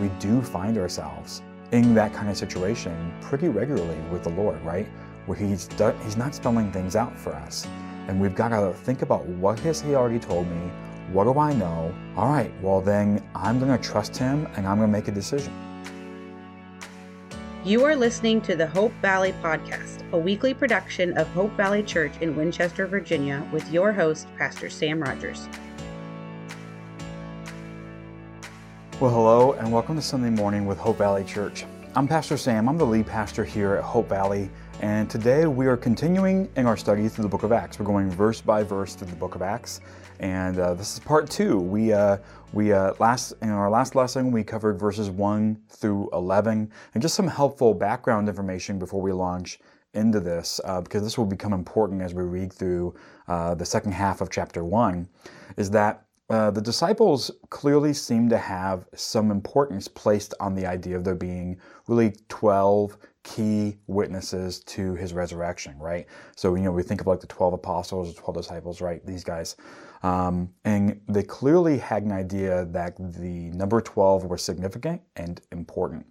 we 0.00 0.08
do 0.18 0.42
find 0.42 0.78
ourselves 0.78 1.42
in 1.72 1.94
that 1.94 2.12
kind 2.12 2.28
of 2.28 2.36
situation 2.36 3.12
pretty 3.20 3.48
regularly 3.48 3.98
with 4.10 4.22
the 4.22 4.30
Lord, 4.30 4.60
right? 4.62 4.86
Where 5.26 5.36
He's 5.36 5.68
He's 6.02 6.16
not 6.16 6.34
spelling 6.34 6.70
things 6.72 6.96
out 6.96 7.18
for 7.18 7.34
us, 7.34 7.66
and 8.08 8.20
we've 8.20 8.34
got 8.34 8.48
to 8.48 8.72
think 8.72 9.02
about 9.02 9.26
what 9.26 9.58
has 9.60 9.80
He 9.80 9.94
already 9.94 10.18
told 10.18 10.48
me. 10.48 10.70
What 11.12 11.24
do 11.24 11.38
I 11.38 11.52
know? 11.52 11.94
All 12.16 12.28
right, 12.28 12.52
well 12.62 12.80
then 12.80 13.22
I'm 13.34 13.58
going 13.58 13.76
to 13.76 13.82
trust 13.82 14.16
Him, 14.16 14.46
and 14.56 14.66
I'm 14.66 14.78
going 14.78 14.88
to 14.88 14.92
make 14.92 15.08
a 15.08 15.12
decision. 15.12 15.52
You 17.64 17.82
are 17.84 17.96
listening 17.96 18.42
to 18.42 18.56
the 18.56 18.66
Hope 18.66 18.92
Valley 19.00 19.32
Podcast, 19.42 20.02
a 20.12 20.18
weekly 20.18 20.52
production 20.52 21.16
of 21.16 21.26
Hope 21.28 21.50
Valley 21.52 21.82
Church 21.82 22.12
in 22.20 22.36
Winchester, 22.36 22.86
Virginia, 22.86 23.42
with 23.52 23.70
your 23.72 23.90
host, 23.90 24.26
Pastor 24.36 24.68
Sam 24.68 25.02
Rogers. 25.02 25.48
Well, 29.04 29.12
hello, 29.12 29.52
and 29.52 29.70
welcome 29.70 29.96
to 29.96 30.00
Sunday 30.00 30.30
Morning 30.30 30.64
with 30.64 30.78
Hope 30.78 30.96
Valley 30.96 31.24
Church. 31.24 31.66
I'm 31.94 32.08
Pastor 32.08 32.38
Sam, 32.38 32.70
I'm 32.70 32.78
the 32.78 32.86
lead 32.86 33.06
pastor 33.06 33.44
here 33.44 33.74
at 33.74 33.84
Hope 33.84 34.08
Valley, 34.08 34.48
and 34.80 35.10
today 35.10 35.46
we 35.46 35.66
are 35.66 35.76
continuing 35.76 36.48
in 36.56 36.64
our 36.64 36.78
study 36.78 37.06
through 37.10 37.24
the 37.24 37.28
book 37.28 37.42
of 37.42 37.52
Acts. 37.52 37.78
We're 37.78 37.84
going 37.84 38.10
verse 38.10 38.40
by 38.40 38.62
verse 38.62 38.94
through 38.94 39.08
the 39.08 39.16
book 39.16 39.34
of 39.34 39.42
Acts, 39.42 39.82
and 40.20 40.58
uh, 40.58 40.72
this 40.72 40.94
is 40.94 41.00
part 41.00 41.28
two. 41.28 41.58
We, 41.58 41.92
uh, 41.92 42.16
we 42.54 42.72
uh, 42.72 42.94
last 42.98 43.34
in 43.42 43.50
our 43.50 43.68
last 43.68 43.94
lesson 43.94 44.32
we 44.32 44.42
covered 44.42 44.80
verses 44.80 45.10
one 45.10 45.60
through 45.68 46.08
eleven, 46.14 46.72
and 46.94 47.02
just 47.02 47.14
some 47.14 47.28
helpful 47.28 47.74
background 47.74 48.26
information 48.26 48.78
before 48.78 49.02
we 49.02 49.12
launch 49.12 49.58
into 49.92 50.18
this, 50.18 50.62
uh, 50.64 50.80
because 50.80 51.02
this 51.02 51.18
will 51.18 51.26
become 51.26 51.52
important 51.52 52.00
as 52.00 52.14
we 52.14 52.22
read 52.22 52.50
through 52.50 52.94
uh, 53.28 53.54
the 53.54 53.66
second 53.66 53.92
half 53.92 54.22
of 54.22 54.30
chapter 54.30 54.64
one. 54.64 55.06
Is 55.58 55.68
that 55.72 56.06
uh, 56.34 56.50
the 56.50 56.60
disciples 56.60 57.30
clearly 57.50 57.92
seem 57.92 58.28
to 58.28 58.36
have 58.36 58.86
some 58.92 59.30
importance 59.30 59.86
placed 59.86 60.34
on 60.40 60.52
the 60.52 60.66
idea 60.66 60.96
of 60.96 61.04
there 61.04 61.14
being 61.14 61.56
really 61.86 62.12
12 62.28 62.98
key 63.22 63.76
witnesses 63.86 64.58
to 64.64 64.96
his 64.96 65.12
resurrection, 65.12 65.78
right? 65.78 66.06
So, 66.34 66.56
you 66.56 66.64
know, 66.64 66.72
we 66.72 66.82
think 66.82 67.00
of 67.00 67.06
like 67.06 67.20
the 67.20 67.28
12 67.28 67.52
apostles, 67.52 68.12
the 68.12 68.20
12 68.20 68.36
disciples, 68.36 68.80
right? 68.80 69.06
These 69.06 69.22
guys. 69.22 69.54
Um, 70.02 70.52
and 70.64 71.00
they 71.08 71.22
clearly 71.22 71.78
had 71.78 72.02
an 72.02 72.10
idea 72.10 72.64
that 72.64 72.96
the 72.96 73.50
number 73.50 73.80
12 73.80 74.24
was 74.24 74.42
significant 74.42 75.02
and 75.14 75.40
important 75.52 76.04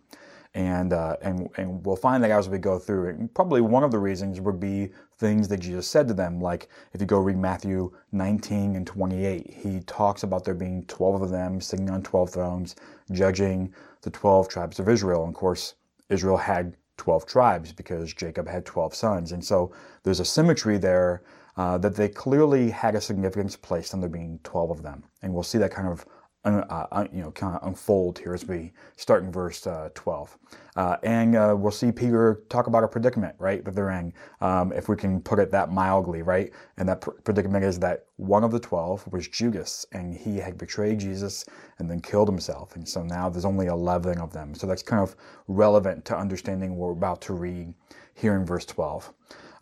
and 0.55 0.93
uh, 0.93 1.17
and 1.21 1.49
and 1.57 1.83
we'll 1.85 1.95
find 1.95 2.23
that 2.23 2.31
as 2.31 2.47
we 2.47 2.57
go 2.57 2.77
through 2.77 3.09
it. 3.09 3.33
Probably 3.33 3.61
one 3.61 3.83
of 3.83 3.91
the 3.91 3.99
reasons 3.99 4.39
would 4.39 4.59
be 4.59 4.89
things 5.17 5.47
that 5.47 5.59
Jesus 5.59 5.87
said 5.87 6.07
to 6.07 6.13
them, 6.13 6.39
like 6.39 6.69
if 6.93 7.01
you 7.01 7.07
go 7.07 7.19
read 7.19 7.37
Matthew 7.37 7.91
19 8.11 8.75
and 8.75 8.85
28, 8.85 9.51
he 9.51 9.79
talks 9.81 10.23
about 10.23 10.43
there 10.43 10.53
being 10.53 10.85
12 10.85 11.21
of 11.23 11.29
them 11.29 11.59
sitting 11.59 11.89
on 11.89 12.03
12 12.03 12.29
thrones, 12.29 12.75
judging 13.11 13.73
the 14.01 14.11
12 14.11 14.47
tribes 14.47 14.79
of 14.79 14.89
Israel. 14.89 15.23
And 15.23 15.33
of 15.33 15.39
course, 15.39 15.75
Israel 16.09 16.37
had 16.37 16.77
12 16.97 17.25
tribes 17.25 17.71
because 17.71 18.13
Jacob 18.13 18.47
had 18.47 18.65
12 18.65 18.93
sons, 18.93 19.31
and 19.31 19.43
so 19.43 19.71
there's 20.03 20.19
a 20.19 20.25
symmetry 20.25 20.77
there. 20.77 21.23
Uh, 21.55 21.77
that 21.77 21.95
they 21.95 22.09
clearly 22.09 22.71
had 22.71 22.95
a 22.95 22.99
significance 22.99 23.55
placed 23.55 23.93
on 23.93 23.99
there 23.99 24.09
being 24.09 24.39
12 24.43 24.71
of 24.71 24.81
them. 24.81 25.03
And 25.21 25.31
we'll 25.31 25.43
see 25.43 25.59
that 25.59 25.69
kind 25.69 25.87
of 25.87 26.03
uh, 26.45 26.87
uh, 26.91 27.07
you 27.13 27.21
know, 27.21 27.31
kind 27.31 27.55
of 27.55 27.65
unfold 27.67 28.19
here 28.19 28.33
as 28.33 28.45
we 28.45 28.73
start 28.97 29.23
in 29.23 29.31
verse 29.31 29.65
uh, 29.65 29.89
12. 29.95 30.37
Uh, 30.75 30.97
and 31.03 31.35
uh, 31.35 31.55
we'll 31.57 31.71
see 31.71 31.91
Peter 31.91 32.41
talk 32.49 32.67
about 32.67 32.83
a 32.83 32.87
predicament, 32.87 33.35
right, 33.39 33.63
that 33.63 33.75
they're 33.75 33.91
in, 33.91 34.13
um, 34.41 34.73
if 34.73 34.89
we 34.89 34.95
can 34.95 35.21
put 35.21 35.39
it 35.39 35.51
that 35.51 35.71
mildly, 35.71 36.21
right? 36.21 36.51
And 36.77 36.89
that 36.89 37.01
pr- 37.01 37.11
predicament 37.11 37.63
is 37.63 37.79
that 37.79 38.07
one 38.17 38.43
of 38.43 38.51
the 38.51 38.59
12 38.59 39.11
was 39.11 39.27
Judas, 39.27 39.85
and 39.93 40.13
he 40.13 40.37
had 40.37 40.57
betrayed 40.57 40.99
Jesus 40.99 41.45
and 41.79 41.89
then 41.89 42.01
killed 42.01 42.27
himself. 42.27 42.75
And 42.75 42.87
so 42.87 43.03
now 43.03 43.29
there's 43.29 43.45
only 43.45 43.67
11 43.67 44.19
of 44.19 44.33
them. 44.33 44.53
So 44.53 44.67
that's 44.67 44.83
kind 44.83 45.01
of 45.01 45.15
relevant 45.47 46.03
to 46.05 46.17
understanding 46.17 46.75
what 46.75 46.87
we're 46.87 46.93
about 46.93 47.21
to 47.21 47.33
read 47.33 47.73
here 48.15 48.35
in 48.35 48.45
verse 48.45 48.65
12. 48.65 49.13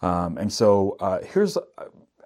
Um, 0.01 0.37
and 0.37 0.51
so 0.51 0.97
uh, 0.99 1.19
here's 1.21 1.57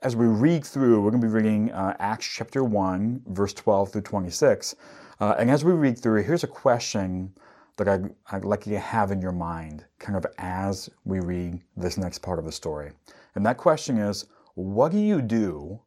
as 0.05 0.15
we 0.15 0.27
read 0.27 0.63
through, 0.63 1.01
we're 1.01 1.09
going 1.09 1.19
to 1.19 1.27
be 1.27 1.33
reading 1.33 1.71
uh, 1.71 1.95
Acts 1.97 2.27
chapter 2.27 2.63
1, 2.63 3.23
verse 3.29 3.55
12 3.55 3.91
through 3.91 4.01
26. 4.01 4.75
Uh, 5.19 5.33
and 5.39 5.49
as 5.49 5.65
we 5.65 5.71
read 5.71 5.97
through, 5.97 6.21
here's 6.21 6.43
a 6.43 6.47
question 6.47 7.33
that 7.77 7.87
I'd, 7.87 8.13
I'd, 8.31 8.45
like 8.45 8.67
you 8.67 8.73
to 8.73 8.79
have 8.79 9.09
in 9.09 9.19
your 9.19 9.31
mind, 9.31 9.83
kind 9.97 10.15
of 10.15 10.23
as 10.37 10.91
we 11.05 11.21
read 11.21 11.59
this 11.75 11.97
next 11.97 12.19
part 12.19 12.37
of 12.37 12.45
the 12.45 12.51
story. 12.51 12.91
And 13.33 13.43
that 13.47 13.57
question 13.57 13.97
is 13.97 14.27
what 14.53 14.91
do 14.91 14.99
you 14.99 15.23
do 15.23 15.81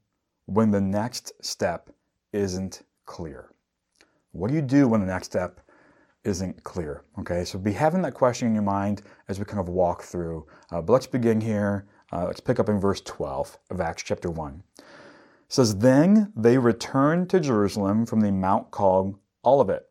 when 0.47 0.73
the 0.73 0.81
next 0.81 1.31
step 1.41 1.89
isn't 2.33 2.83
clear? 3.07 3.53
What 4.33 4.49
do 4.49 4.57
you 4.57 4.63
do 4.63 4.89
when 4.89 5.01
the 5.01 5.07
next 5.07 5.27
step 5.27 5.61
isn't 6.25 6.65
clear? 6.65 7.05
Okay, 7.21 7.45
so 7.45 7.57
be 7.57 7.71
having 7.71 8.03
that 8.03 8.15
question 8.15 8.49
in 8.49 8.55
your 8.55 8.65
mind 8.65 9.03
as 9.29 9.39
we 9.39 9.45
kind 9.45 9.61
of 9.61 9.69
walk 9.69 10.03
through. 10.03 10.45
Uh, 10.73 10.83
but 10.83 10.93
let's 10.93 11.07
begin 11.07 11.41
here 11.41 11.87
uh, 12.13 12.25
let's 12.27 12.41
pick 12.41 12.59
up 12.59 12.69
in 12.69 12.81
verse 12.81 13.01
12 13.03 13.59
of 13.71 13.81
Acts 13.81 14.03
chapter 14.03 14.31
1. 14.31 14.63
It 14.79 14.85
says, 15.49 15.77
Then 15.77 16.33
they 16.37 16.59
returned 16.59 17.31
to 17.31 17.41
Jerusalem 17.41 18.07
from 18.07 18.21
the 18.21 18.33
mount 18.33 18.71
called 18.71 19.19
Olivet, 19.45 19.89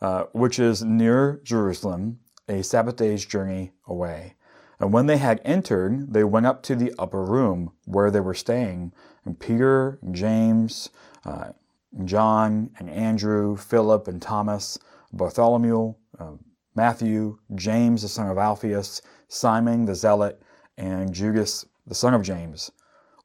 uh, 0.00 0.24
which 0.32 0.58
is 0.58 0.82
near 0.82 1.40
Jerusalem, 1.42 2.20
a 2.48 2.62
Sabbath 2.62 2.96
day's 2.96 3.24
journey 3.24 3.72
away. 3.86 4.34
And 4.78 4.92
when 4.92 5.06
they 5.06 5.16
had 5.16 5.40
entered, 5.44 6.12
they 6.12 6.24
went 6.24 6.46
up 6.46 6.62
to 6.64 6.74
the 6.74 6.92
upper 6.98 7.22
room 7.22 7.72
where 7.84 8.10
they 8.10 8.20
were 8.20 8.34
staying. 8.34 8.92
And 9.24 9.38
Peter, 9.38 9.98
and 10.02 10.14
James, 10.14 10.90
uh, 11.24 11.52
and 11.96 12.08
John, 12.08 12.70
and 12.78 12.90
Andrew, 12.90 13.56
Philip, 13.56 14.08
and 14.08 14.20
Thomas, 14.20 14.78
Bartholomew, 15.12 15.94
uh, 16.18 16.32
Matthew, 16.74 17.38
James, 17.54 18.02
the 18.02 18.08
son 18.08 18.28
of 18.28 18.36
Alphaeus, 18.36 19.00
Simon 19.28 19.84
the 19.84 19.94
Zealot, 19.94 20.42
and 20.76 21.12
Judas, 21.12 21.66
the 21.86 21.94
son 21.94 22.14
of 22.14 22.22
James. 22.22 22.70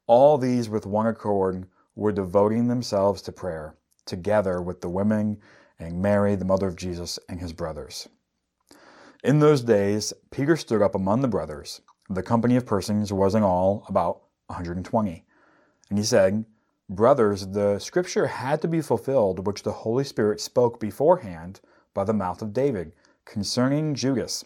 All 0.07 0.37
these, 0.37 0.69
with 0.69 0.85
one 0.85 1.07
accord, 1.07 1.67
were 1.95 2.11
devoting 2.11 2.67
themselves 2.67 3.21
to 3.23 3.31
prayer, 3.31 3.75
together 4.05 4.61
with 4.61 4.81
the 4.81 4.89
women 4.89 5.37
and 5.77 6.01
Mary, 6.01 6.35
the 6.35 6.45
mother 6.45 6.67
of 6.67 6.75
Jesus, 6.75 7.19
and 7.29 7.39
his 7.39 7.53
brothers. 7.53 8.07
In 9.23 9.39
those 9.39 9.61
days, 9.61 10.13
Peter 10.31 10.55
stood 10.55 10.81
up 10.81 10.95
among 10.95 11.21
the 11.21 11.27
brothers. 11.27 11.81
The 12.09 12.23
company 12.23 12.55
of 12.55 12.65
persons 12.65 13.11
was 13.11 13.35
in 13.35 13.43
all 13.43 13.85
about 13.87 14.21
120. 14.47 15.25
And 15.89 15.97
he 15.97 16.05
said, 16.05 16.45
Brothers, 16.89 17.47
the 17.47 17.77
scripture 17.77 18.27
had 18.27 18.61
to 18.61 18.67
be 18.67 18.81
fulfilled 18.81 19.45
which 19.45 19.61
the 19.61 19.71
Holy 19.71 20.03
Spirit 20.03 20.41
spoke 20.41 20.79
beforehand 20.79 21.59
by 21.93 22.03
the 22.03 22.13
mouth 22.13 22.41
of 22.41 22.53
David 22.53 22.93
concerning 23.25 23.93
Judas, 23.93 24.43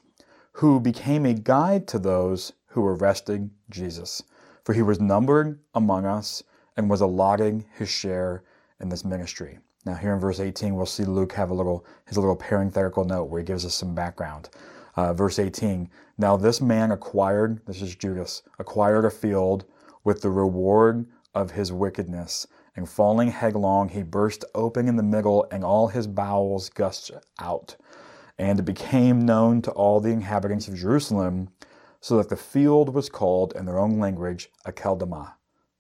who 0.54 0.80
became 0.80 1.26
a 1.26 1.34
guide 1.34 1.88
to 1.88 2.00
those 2.00 2.52
who 2.74 2.86
arrested 2.86 3.52
Jesus, 3.70 4.24
for 4.64 4.74
he 4.74 4.82
was 4.82 5.00
numbered 5.00 5.60
among 5.76 6.06
us 6.06 6.42
and 6.76 6.90
was 6.90 7.02
allotting 7.02 7.66
his 7.78 7.88
share 7.88 8.44
in 8.80 8.90
this 8.90 9.06
ministry. 9.06 9.60
Now, 9.86 9.94
here 9.94 10.14
in 10.14 10.20
verse 10.20 10.40
18, 10.40 10.74
we'll 10.74 10.88
see 10.88 11.06
Luke 11.06 11.34
have 11.34 11.52
a 11.52 11.54
little 11.54 11.86
his 12.06 12.18
little 12.18 12.36
parenthetical 12.36 13.06
note 13.06 13.26
where 13.26 13.42
he 13.42 13.46
gives 13.46 13.64
us 13.64 13.76
some 13.76 13.94
background. 13.94 14.50
Uh, 14.96 15.14
verse 15.14 15.38
18. 15.38 15.90
Now 16.18 16.36
this 16.36 16.62
man 16.62 16.92
acquired, 16.92 17.62
this 17.66 17.82
is 17.82 17.96
Judas, 17.96 18.42
acquired 18.58 19.06
a 19.06 19.12
field 19.12 19.66
with 20.04 20.22
the 20.22 20.30
reward 20.32 21.06
of 21.36 21.52
his 21.52 21.72
wickedness, 21.72 22.48
and 22.76 22.90
falling 22.90 23.30
headlong, 23.30 23.90
he 23.90 24.04
burst 24.04 24.46
open 24.56 24.88
in 24.88 24.96
the 24.96 25.04
middle, 25.04 25.48
and 25.52 25.64
all 25.64 25.88
his 25.88 26.08
bowels 26.08 26.70
gushed 26.70 27.12
out. 27.40 27.76
And 28.40 28.60
it 28.60 28.64
became 28.64 29.26
known 29.26 29.62
to 29.64 29.72
all 29.72 30.00
the 30.00 30.10
inhabitants 30.10 30.68
of 30.68 30.76
Jerusalem 30.76 31.50
so 32.04 32.18
that 32.18 32.28
the 32.28 32.36
field 32.36 32.94
was 32.94 33.08
called 33.08 33.54
in 33.56 33.66
their 33.66 33.80
own 33.80 33.98
language 33.98 34.50
Akeldama, 34.68 35.36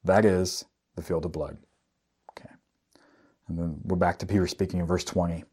that 0.05 0.23
is, 0.23 0.63
the 0.95 1.01
field 1.01 1.25
of 1.25 1.33
blood. 1.33 1.57
Okay. 2.31 2.49
And 3.49 3.59
then 3.59 3.81
we're 3.83 3.97
back 3.97 4.19
to 4.19 4.25
Peter 4.25 4.47
speaking 4.47 4.79
in 4.79 4.85
verse 4.85 5.03
20. 5.03 5.39
It 5.39 5.45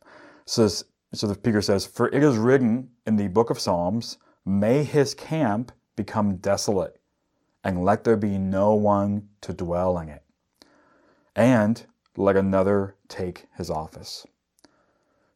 says, 0.47 0.84
so 1.12 1.26
the 1.26 1.34
Peter 1.34 1.60
says, 1.60 1.86
For 1.86 2.08
it 2.10 2.22
is 2.22 2.36
written 2.36 2.88
in 3.05 3.17
the 3.17 3.26
book 3.26 3.50
of 3.50 3.58
Psalms, 3.58 4.19
May 4.44 4.84
his 4.84 5.12
camp 5.12 5.72
become 5.96 6.37
desolate, 6.37 7.00
and 7.64 7.84
let 7.84 8.05
there 8.05 8.16
be 8.16 8.38
no 8.38 8.75
one 8.75 9.28
to 9.40 9.52
dwell 9.52 9.99
in 9.99 10.08
it. 10.08 10.23
And 11.34 11.84
let 12.16 12.37
another 12.37 12.94
take 13.08 13.49
his 13.56 13.70
office. 13.70 14.25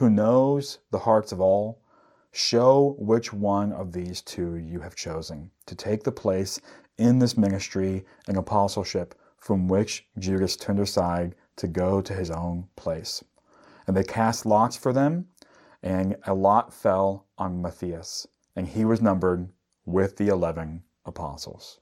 who 0.00 0.08
knows 0.08 0.78
the 0.90 0.98
hearts 1.00 1.30
of 1.30 1.42
all, 1.42 1.78
show 2.32 2.96
which 2.98 3.34
one 3.34 3.70
of 3.70 3.92
these 3.92 4.22
two 4.22 4.56
you 4.56 4.80
have 4.80 4.96
chosen 4.96 5.50
to 5.66 5.74
take 5.74 6.02
the 6.02 6.10
place 6.10 6.58
in 6.96 7.18
this 7.18 7.36
ministry 7.36 8.02
and 8.26 8.38
apostleship 8.38 9.14
from 9.36 9.68
which 9.68 10.06
Judas 10.18 10.56
turned 10.56 10.80
aside 10.80 11.34
to 11.56 11.68
go 11.68 12.00
to 12.00 12.14
his 12.14 12.30
own 12.30 12.66
place. 12.76 13.22
And 13.86 13.94
they 13.94 14.02
cast 14.02 14.46
lots 14.46 14.74
for 14.74 14.94
them, 14.94 15.26
and 15.82 16.16
a 16.26 16.32
lot 16.32 16.72
fell 16.72 17.26
on 17.36 17.60
Matthias, 17.60 18.26
and 18.56 18.66
he 18.66 18.86
was 18.86 19.02
numbered 19.02 19.50
with 19.84 20.16
the 20.16 20.28
11 20.28 20.82
apostles. 21.04 21.78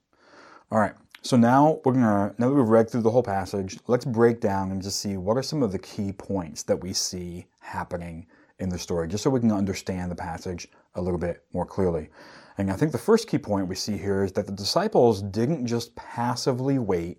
All 0.73 0.81
right, 0.81 0.95
so 1.23 1.37
now 1.37 1.81
we're 1.85 1.93
gonna, 1.93 2.35
now 2.39 2.49
that 2.49 2.55
we've 2.55 2.69
read 2.69 2.89
through 2.89 3.03
the 3.03 3.11
whole 3.11 3.23
passage, 3.23 3.79
let's 3.87 4.05
break 4.05 4.41
down 4.41 4.71
and 4.71 4.83
just 4.83 5.01
see 5.01 5.17
what 5.17 5.37
are 5.37 5.43
some 5.43 5.63
of 5.63 5.73
the 5.73 5.79
key 5.79 6.13
points 6.13 6.63
that 6.65 6.81
we 6.81 6.93
see 6.93 7.47
happening 7.61 8.27
in 8.59 8.69
the 8.69 8.79
story, 8.79 9.09
just 9.09 9.25
so 9.25 9.31
we 9.31 9.41
can 9.41 9.53
understand 9.53 10.11
the 10.11 10.17
passage 10.17 10.69
a 10.95 11.01
little 11.01 11.19
bit 11.19 11.45
more 11.53 11.67
clearly. 11.67 12.09
And 12.57 12.71
I 12.71 12.75
think 12.75 12.91
the 12.93 12.99
first 12.99 13.29
key 13.29 13.39
point 13.39 13.69
we 13.69 13.77
see 13.77 13.97
here 13.97 14.25
is 14.25 14.33
that 14.33 14.47
the 14.47 14.53
disciples 14.53 15.23
didn't 15.23 15.67
just 15.67 15.95
passively 15.95 16.79
wait 16.79 17.19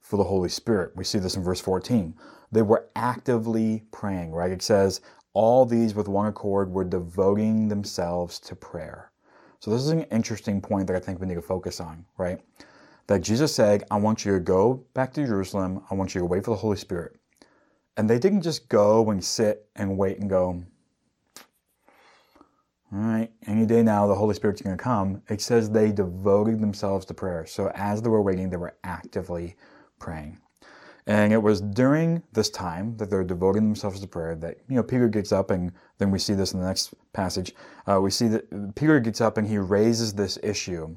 for 0.00 0.16
the 0.16 0.24
Holy 0.24 0.48
Spirit. 0.48 0.92
We 0.96 1.04
see 1.04 1.18
this 1.18 1.36
in 1.36 1.42
verse 1.42 1.60
14. 1.60 2.14
They 2.50 2.62
were 2.62 2.88
actively 2.96 3.82
praying, 3.90 4.32
right? 4.32 4.50
It 4.50 4.62
says, 4.62 5.02
all 5.34 5.66
these 5.66 5.94
with 5.94 6.08
one 6.08 6.26
accord 6.26 6.70
were 6.70 6.84
devoting 6.84 7.68
themselves 7.68 8.40
to 8.40 8.56
prayer. 8.56 9.12
So 9.60 9.70
this 9.70 9.82
is 9.82 9.90
an 9.90 10.04
interesting 10.04 10.60
point 10.60 10.86
that 10.86 10.96
I 10.96 11.00
think 11.00 11.20
we 11.20 11.26
need 11.26 11.34
to 11.34 11.42
focus 11.42 11.80
on, 11.80 12.06
right? 12.16 12.40
That 13.08 13.22
Jesus 13.22 13.54
said, 13.54 13.84
I 13.90 13.96
want 13.96 14.24
you 14.24 14.32
to 14.34 14.40
go 14.40 14.84
back 14.94 15.12
to 15.14 15.26
Jerusalem. 15.26 15.82
I 15.90 15.94
want 15.94 16.14
you 16.14 16.20
to 16.20 16.26
wait 16.26 16.44
for 16.44 16.52
the 16.52 16.56
Holy 16.56 16.76
Spirit. 16.76 17.16
And 17.96 18.08
they 18.08 18.18
didn't 18.18 18.42
just 18.42 18.68
go 18.68 19.10
and 19.10 19.24
sit 19.24 19.68
and 19.74 19.98
wait 19.98 20.20
and 20.20 20.30
go, 20.30 20.62
all 22.90 22.98
right, 23.00 23.30
any 23.46 23.66
day 23.66 23.82
now 23.82 24.06
the 24.06 24.14
Holy 24.14 24.34
Spirit's 24.34 24.62
going 24.62 24.76
to 24.76 24.82
come. 24.82 25.20
It 25.28 25.40
says 25.40 25.68
they 25.68 25.92
devoted 25.92 26.60
themselves 26.60 27.04
to 27.06 27.14
prayer. 27.14 27.44
So 27.44 27.70
as 27.74 28.00
they 28.00 28.08
were 28.08 28.22
waiting, 28.22 28.48
they 28.48 28.56
were 28.56 28.76
actively 28.84 29.56
praying. 29.98 30.38
And 31.06 31.32
it 31.32 31.42
was 31.42 31.62
during 31.62 32.22
this 32.32 32.50
time 32.50 32.96
that 32.98 33.08
they're 33.08 33.24
devoting 33.24 33.64
themselves 33.64 34.00
to 34.00 34.06
prayer 34.06 34.34
that, 34.36 34.58
you 34.68 34.76
know, 34.76 34.82
Peter 34.82 35.08
gets 35.08 35.32
up 35.32 35.50
and 35.50 35.72
then 35.96 36.10
we 36.10 36.18
see 36.18 36.34
this 36.34 36.52
in 36.52 36.60
the 36.60 36.66
next 36.66 36.94
passage. 37.14 37.54
Uh, 37.86 37.98
we 38.00 38.10
see 38.10 38.28
that 38.28 38.74
Peter 38.74 39.00
gets 39.00 39.22
up 39.22 39.38
and 39.38 39.48
he 39.48 39.56
raises 39.56 40.12
this 40.12 40.38
issue 40.42 40.96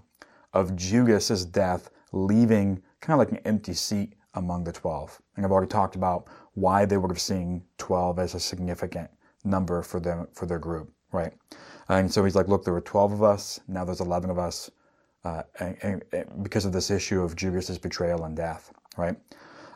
of 0.53 0.75
Judas's 0.75 1.45
death, 1.45 1.89
leaving 2.11 2.81
kind 2.99 3.19
of 3.19 3.19
like 3.19 3.37
an 3.37 3.45
empty 3.45 3.73
seat 3.73 4.13
among 4.35 4.63
the 4.63 4.71
12. 4.71 5.21
And 5.35 5.45
I've 5.45 5.51
already 5.51 5.69
talked 5.69 5.95
about 5.95 6.27
why 6.53 6.85
they 6.85 6.97
would 6.97 7.11
have 7.11 7.21
seen 7.21 7.63
12 7.77 8.19
as 8.19 8.35
a 8.35 8.39
significant 8.39 9.09
number 9.43 9.81
for 9.81 9.99
them, 9.99 10.27
for 10.33 10.45
their 10.45 10.59
group, 10.59 10.91
right? 11.11 11.33
And 11.89 12.11
so 12.11 12.23
he's 12.23 12.35
like, 12.35 12.47
look, 12.47 12.63
there 12.63 12.73
were 12.73 12.81
12 12.81 13.13
of 13.13 13.23
us, 13.23 13.59
now 13.67 13.83
there's 13.83 14.01
11 14.01 14.29
of 14.29 14.37
us, 14.37 14.69
uh, 15.23 15.43
and, 15.59 15.77
and, 15.81 16.03
and 16.13 16.43
because 16.43 16.65
of 16.65 16.71
this 16.71 16.89
issue 16.89 17.21
of 17.21 17.35
Judas's 17.35 17.77
betrayal 17.77 18.23
and 18.23 18.35
death 18.35 18.71
right? 18.97 19.15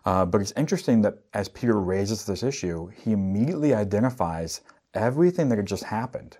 Uh, 0.05 0.25
but 0.25 0.41
it's 0.41 0.53
interesting 0.55 1.01
that 1.01 1.17
as 1.33 1.49
Peter 1.49 1.79
raises 1.79 2.25
this 2.25 2.43
issue, 2.43 2.87
he 2.87 3.11
immediately 3.11 3.73
identifies 3.73 4.61
everything 4.93 5.49
that 5.49 5.57
had 5.57 5.65
just 5.65 5.83
happened. 5.83 6.37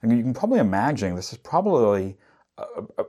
And 0.00 0.16
you 0.16 0.22
can 0.22 0.34
probably 0.34 0.58
imagine 0.58 1.14
this 1.14 1.32
is 1.32 1.38
probably 1.38 2.16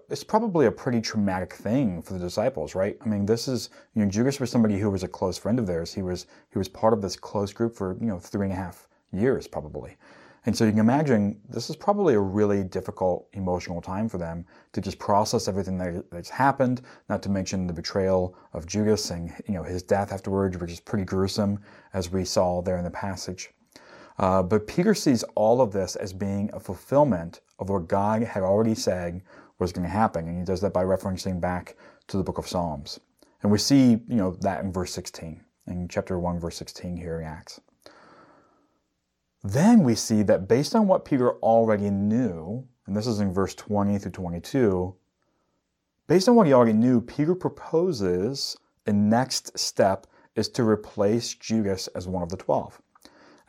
it's 0.09 0.23
probably 0.23 0.67
a 0.67 0.71
pretty 0.71 1.01
traumatic 1.01 1.53
thing 1.53 2.01
for 2.01 2.13
the 2.13 2.19
disciples, 2.19 2.75
right? 2.75 2.97
I 3.03 3.09
mean, 3.09 3.25
this 3.25 3.47
is 3.47 3.69
you 3.93 4.03
know 4.03 4.09
Judas 4.09 4.39
was 4.39 4.49
somebody 4.49 4.79
who 4.79 4.89
was 4.89 5.03
a 5.03 5.07
close 5.07 5.37
friend 5.37 5.59
of 5.59 5.67
theirs. 5.67 5.93
He 5.93 6.01
was 6.01 6.27
he 6.49 6.57
was 6.57 6.69
part 6.69 6.93
of 6.93 7.01
this 7.01 7.15
close 7.15 7.51
group 7.51 7.75
for 7.75 7.97
you 7.99 8.07
know 8.07 8.19
three 8.19 8.45
and 8.45 8.53
a 8.53 8.55
half 8.55 8.87
years 9.11 9.47
probably, 9.47 9.97
and 10.45 10.55
so 10.55 10.65
you 10.65 10.71
can 10.71 10.79
imagine 10.79 11.39
this 11.49 11.69
is 11.69 11.75
probably 11.75 12.13
a 12.13 12.19
really 12.19 12.63
difficult 12.63 13.27
emotional 13.33 13.81
time 13.81 14.07
for 14.07 14.17
them 14.17 14.45
to 14.71 14.81
just 14.81 14.97
process 14.97 15.47
everything 15.47 15.77
that, 15.77 16.09
that's 16.09 16.29
happened, 16.29 16.81
not 17.09 17.21
to 17.23 17.29
mention 17.29 17.67
the 17.67 17.73
betrayal 17.73 18.35
of 18.53 18.65
Judas 18.65 19.11
and 19.11 19.33
you 19.47 19.55
know 19.55 19.63
his 19.63 19.83
death 19.83 20.13
afterwards, 20.13 20.57
which 20.57 20.71
is 20.71 20.79
pretty 20.79 21.05
gruesome, 21.05 21.59
as 21.93 22.09
we 22.09 22.23
saw 22.23 22.61
there 22.61 22.77
in 22.77 22.83
the 22.83 22.91
passage. 22.91 23.53
Uh, 24.19 24.43
but 24.43 24.67
Peter 24.67 24.93
sees 24.93 25.23
all 25.35 25.61
of 25.61 25.71
this 25.71 25.95
as 25.95 26.13
being 26.13 26.49
a 26.53 26.59
fulfillment 26.59 27.41
of 27.59 27.69
what 27.69 27.87
God 27.87 28.21
had 28.23 28.43
already 28.43 28.75
said 28.75 29.21
was 29.59 29.71
going 29.71 29.83
to 29.83 29.89
happen, 29.89 30.27
and 30.27 30.37
he 30.37 30.45
does 30.45 30.61
that 30.61 30.73
by 30.73 30.83
referencing 30.83 31.39
back 31.39 31.75
to 32.07 32.17
the 32.17 32.23
book 32.23 32.37
of 32.37 32.47
Psalms. 32.47 32.99
And 33.41 33.51
we 33.51 33.57
see 33.57 33.91
you 34.07 34.15
know 34.15 34.31
that 34.41 34.63
in 34.63 34.71
verse 34.71 34.91
16, 34.91 35.43
in 35.67 35.87
chapter 35.87 36.19
1, 36.19 36.39
verse 36.39 36.57
16 36.57 36.97
here 36.97 37.19
in 37.19 37.27
Acts. 37.27 37.59
Then 39.43 39.83
we 39.83 39.95
see 39.95 40.23
that 40.23 40.47
based 40.47 40.73
on 40.75 40.87
what 40.87 41.05
Peter 41.05 41.33
already 41.39 41.89
knew, 41.89 42.65
and 42.87 42.95
this 42.95 43.07
is 43.07 43.19
in 43.19 43.33
verse 43.33 43.53
20 43.55 43.97
through 43.97 44.11
22, 44.11 44.95
based 46.07 46.29
on 46.29 46.35
what 46.35 46.47
he 46.47 46.53
already 46.53 46.73
knew, 46.73 47.01
Peter 47.01 47.35
proposes 47.35 48.55
a 48.85 48.93
next 48.93 49.57
step 49.57 50.07
is 50.35 50.49
to 50.49 50.63
replace 50.63 51.33
Judas 51.33 51.87
as 51.87 52.07
one 52.07 52.23
of 52.23 52.29
the 52.29 52.37
12. 52.37 52.81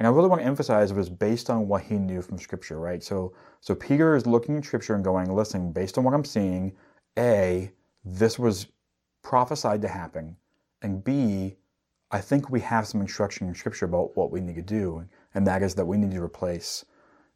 And 0.04 0.12
I 0.12 0.14
really 0.14 0.28
want 0.28 0.42
to 0.42 0.46
emphasize 0.46 0.90
it 0.90 0.96
was 0.98 1.08
based 1.08 1.48
on 1.48 1.66
what 1.66 1.80
he 1.80 1.94
knew 1.94 2.20
from 2.20 2.36
Scripture, 2.36 2.78
right? 2.78 3.02
So, 3.02 3.32
so 3.62 3.74
Peter 3.74 4.14
is 4.14 4.26
looking 4.26 4.58
at 4.58 4.64
Scripture 4.66 4.94
and 4.94 5.02
going, 5.02 5.34
listen, 5.34 5.72
based 5.72 5.96
on 5.96 6.04
what 6.04 6.12
I'm 6.12 6.26
seeing, 6.26 6.74
A, 7.18 7.72
this 8.04 8.38
was 8.38 8.66
prophesied 9.22 9.80
to 9.80 9.88
happen, 9.88 10.36
and 10.82 11.02
B, 11.02 11.56
I 12.10 12.20
think 12.20 12.50
we 12.50 12.60
have 12.60 12.86
some 12.86 13.00
instruction 13.00 13.48
in 13.48 13.54
Scripture 13.54 13.86
about 13.86 14.14
what 14.14 14.30
we 14.30 14.42
need 14.42 14.56
to 14.56 14.62
do 14.62 15.08
and 15.32 15.46
that 15.46 15.62
is 15.62 15.74
that 15.76 15.86
we 15.86 15.96
need 15.96 16.10
to 16.10 16.22
replace 16.22 16.84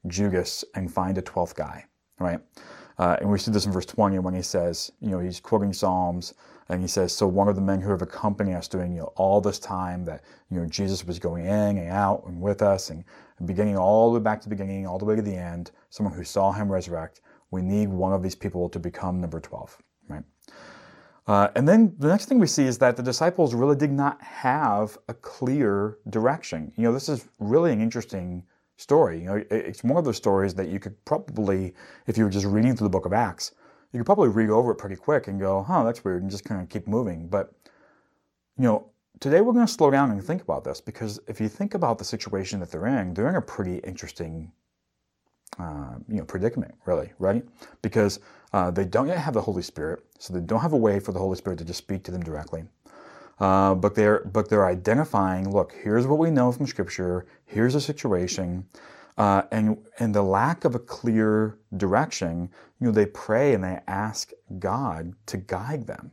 Judas 0.06 0.62
and 0.74 0.92
find 0.92 1.16
a 1.16 1.22
12th 1.22 1.54
guy, 1.54 1.86
right? 2.20 2.40
Uh, 2.98 3.16
and 3.18 3.30
we 3.30 3.38
see 3.38 3.50
this 3.50 3.64
in 3.64 3.72
verse 3.72 3.86
20 3.86 4.18
when 4.18 4.34
he 4.34 4.42
says, 4.42 4.92
you 5.00 5.08
know, 5.08 5.20
he's 5.20 5.40
quoting 5.40 5.72
Psalms 5.72 6.34
and 6.68 6.82
he 6.82 6.88
says, 6.88 7.14
So 7.14 7.26
one 7.26 7.48
of 7.48 7.56
the 7.56 7.62
men 7.62 7.80
who 7.80 7.90
have 7.90 8.02
accompanied 8.02 8.54
us 8.54 8.68
during 8.68 8.92
you 8.92 9.00
know, 9.00 9.12
all 9.16 9.40
this 9.40 9.58
time 9.58 10.04
that, 10.04 10.22
you 10.50 10.58
know, 10.58 10.66
Jesus 10.66 11.04
was 11.04 11.18
going 11.18 11.44
in 11.44 11.78
and 11.78 11.90
out 11.90 12.24
and 12.26 12.40
with 12.40 12.62
us 12.62 12.90
and, 12.90 13.04
beginning 13.44 13.76
all 13.76 14.12
the 14.12 14.18
way 14.18 14.22
back 14.24 14.40
to 14.40 14.48
the 14.48 14.54
beginning, 14.54 14.84
all 14.84 14.98
the 14.98 15.04
way 15.04 15.14
to 15.14 15.22
the 15.22 15.32
end, 15.32 15.70
someone 15.90 16.12
who 16.12 16.24
saw 16.24 16.50
him 16.50 16.68
resurrect, 16.68 17.20
we 17.52 17.62
need 17.62 17.88
one 17.88 18.12
of 18.12 18.20
these 18.20 18.34
people 18.34 18.68
to 18.68 18.80
become 18.80 19.20
number 19.20 19.38
12, 19.38 19.78
right? 20.08 20.24
Uh, 21.28 21.48
and 21.54 21.68
then 21.68 21.94
the 21.98 22.08
next 22.08 22.24
thing 22.24 22.40
we 22.40 22.48
see 22.48 22.64
is 22.64 22.78
that 22.78 22.96
the 22.96 23.02
disciples 23.02 23.54
really 23.54 23.76
did 23.76 23.92
not 23.92 24.20
have 24.20 24.98
a 25.06 25.14
clear 25.14 25.98
direction. 26.10 26.72
You 26.76 26.82
know, 26.84 26.92
this 26.92 27.08
is 27.08 27.28
really 27.38 27.72
an 27.72 27.80
interesting 27.80 28.42
story. 28.76 29.20
You 29.20 29.26
know, 29.26 29.44
it's 29.50 29.84
one 29.84 29.98
of 29.98 30.04
those 30.04 30.16
stories 30.16 30.54
that 30.54 30.68
you 30.68 30.80
could 30.80 31.04
probably, 31.04 31.74
if 32.06 32.18
you 32.18 32.24
were 32.24 32.30
just 32.30 32.46
reading 32.46 32.74
through 32.74 32.86
the 32.86 32.90
book 32.90 33.06
of 33.06 33.12
Acts, 33.12 33.52
you 33.92 34.00
could 34.00 34.06
probably 34.06 34.28
read 34.28 34.50
over 34.50 34.72
it 34.72 34.76
pretty 34.76 34.96
quick 34.96 35.28
and 35.28 35.40
go, 35.40 35.62
huh, 35.62 35.84
that's 35.84 36.04
weird, 36.04 36.22
and 36.22 36.30
just 36.30 36.44
kind 36.44 36.60
of 36.60 36.68
keep 36.68 36.86
moving. 36.86 37.28
But, 37.28 37.52
you 38.56 38.64
know, 38.64 38.90
today 39.20 39.40
we're 39.40 39.52
going 39.52 39.66
to 39.66 39.72
slow 39.72 39.90
down 39.90 40.10
and 40.10 40.22
think 40.22 40.42
about 40.42 40.64
this 40.64 40.80
because 40.80 41.20
if 41.26 41.40
you 41.40 41.48
think 41.48 41.74
about 41.74 41.98
the 41.98 42.04
situation 42.04 42.60
that 42.60 42.70
they're 42.70 42.86
in, 42.86 43.14
they're 43.14 43.28
in 43.28 43.36
a 43.36 43.42
pretty 43.42 43.78
interesting 43.78 44.52
uh, 45.58 45.94
you 46.08 46.18
know, 46.18 46.24
predicament, 46.24 46.74
really, 46.86 47.10
right? 47.18 47.44
Because 47.82 48.20
uh, 48.52 48.70
they 48.70 48.84
don't 48.84 49.08
yet 49.08 49.18
have 49.18 49.34
the 49.34 49.40
Holy 49.40 49.62
Spirit, 49.62 50.04
so 50.18 50.32
they 50.32 50.40
don't 50.40 50.60
have 50.60 50.72
a 50.72 50.76
way 50.76 51.00
for 51.00 51.12
the 51.12 51.18
Holy 51.18 51.36
Spirit 51.36 51.58
to 51.58 51.64
just 51.64 51.78
speak 51.78 52.04
to 52.04 52.10
them 52.10 52.22
directly. 52.22 52.64
Uh, 53.40 53.74
but 53.74 53.94
they're 53.94 54.20
but 54.32 54.48
they're 54.48 54.66
identifying. 54.66 55.50
Look, 55.50 55.72
here's 55.72 56.06
what 56.06 56.18
we 56.18 56.30
know 56.30 56.50
from 56.50 56.66
Scripture. 56.66 57.26
Here's 57.46 57.74
a 57.74 57.80
situation, 57.80 58.66
uh, 59.18 59.42
and 59.52 59.78
and 59.98 60.14
the 60.14 60.22
lack 60.22 60.64
of 60.64 60.74
a 60.76 60.80
clear 60.80 61.58
direction. 61.76 62.50
You 62.80 62.88
know, 62.88 62.92
they 62.92 63.06
pray 63.06 63.54
and 63.54 63.64
they 63.64 63.80
ask 63.88 64.32
God 64.58 65.14
to 65.26 65.38
guide 65.38 65.86
them, 65.86 66.12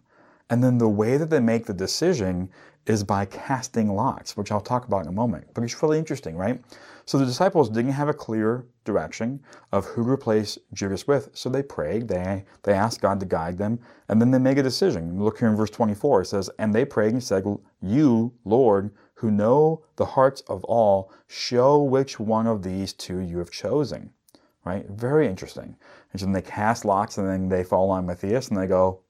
and 0.50 0.64
then 0.64 0.80
the 0.80 0.90
way 0.90 1.18
that 1.18 1.30
they 1.30 1.40
make 1.42 1.68
the 1.68 1.74
decision 1.74 2.50
is 2.88 3.04
by 3.04 3.26
casting 3.26 3.96
lots, 3.96 4.38
which 4.38 4.52
I'll 4.52 4.62
talk 4.62 4.86
about 4.88 5.04
in 5.04 5.10
a 5.10 5.14
moment. 5.14 5.48
But 5.54 5.64
it's 5.64 5.82
really 5.84 6.00
interesting, 6.00 6.38
right? 6.38 6.62
So 7.06 7.18
the 7.18 7.26
disciples 7.26 7.70
didn't 7.70 7.94
have 7.94 8.10
a 8.10 8.14
clear 8.14 8.66
direction 8.86 9.42
of 9.72 9.86
who 9.86 10.04
to 10.06 10.10
replace 10.10 10.58
Judas 10.74 11.06
with, 11.08 11.30
so 11.34 11.50
they 11.50 11.62
prayed, 11.62 12.08
they, 12.08 12.46
they 12.64 12.74
asked 12.74 13.02
God 13.02 13.20
to 13.20 13.26
guide 13.26 13.58
them, 13.58 13.80
and 14.08 14.22
then 14.22 14.32
they 14.32 14.40
make 14.40 14.58
a 14.58 14.64
decision. 14.64 15.22
Look 15.22 15.40
here 15.40 15.50
in 15.50 15.56
verse 15.56 15.70
24, 15.70 16.22
it 16.22 16.26
says, 16.28 16.50
And 16.58 16.74
they 16.74 16.86
prayed 16.86 17.12
and 17.12 17.24
said, 17.24 17.44
You, 17.82 18.34
Lord, 18.46 18.92
who 19.16 19.32
know 19.32 19.84
the 19.98 20.06
hearts 20.06 20.42
of 20.48 20.64
all, 20.64 21.12
show 21.28 21.82
which 21.82 22.20
one 22.20 22.48
of 22.48 22.64
these 22.64 22.94
two 22.94 23.20
you 23.20 23.40
have 23.40 23.52
chosen. 23.52 24.12
Right? 24.64 24.90
Very 24.90 25.28
interesting. 25.28 25.76
And 26.12 26.20
so 26.20 26.26
then 26.26 26.34
they 26.34 26.42
cast 26.42 26.86
lots 26.86 27.18
and 27.18 27.28
then 27.28 27.50
they 27.50 27.64
fall 27.64 27.92
on 27.92 28.06
Matthias 28.06 28.48
and 28.48 28.58
they 28.58 28.68
go, 28.68 29.02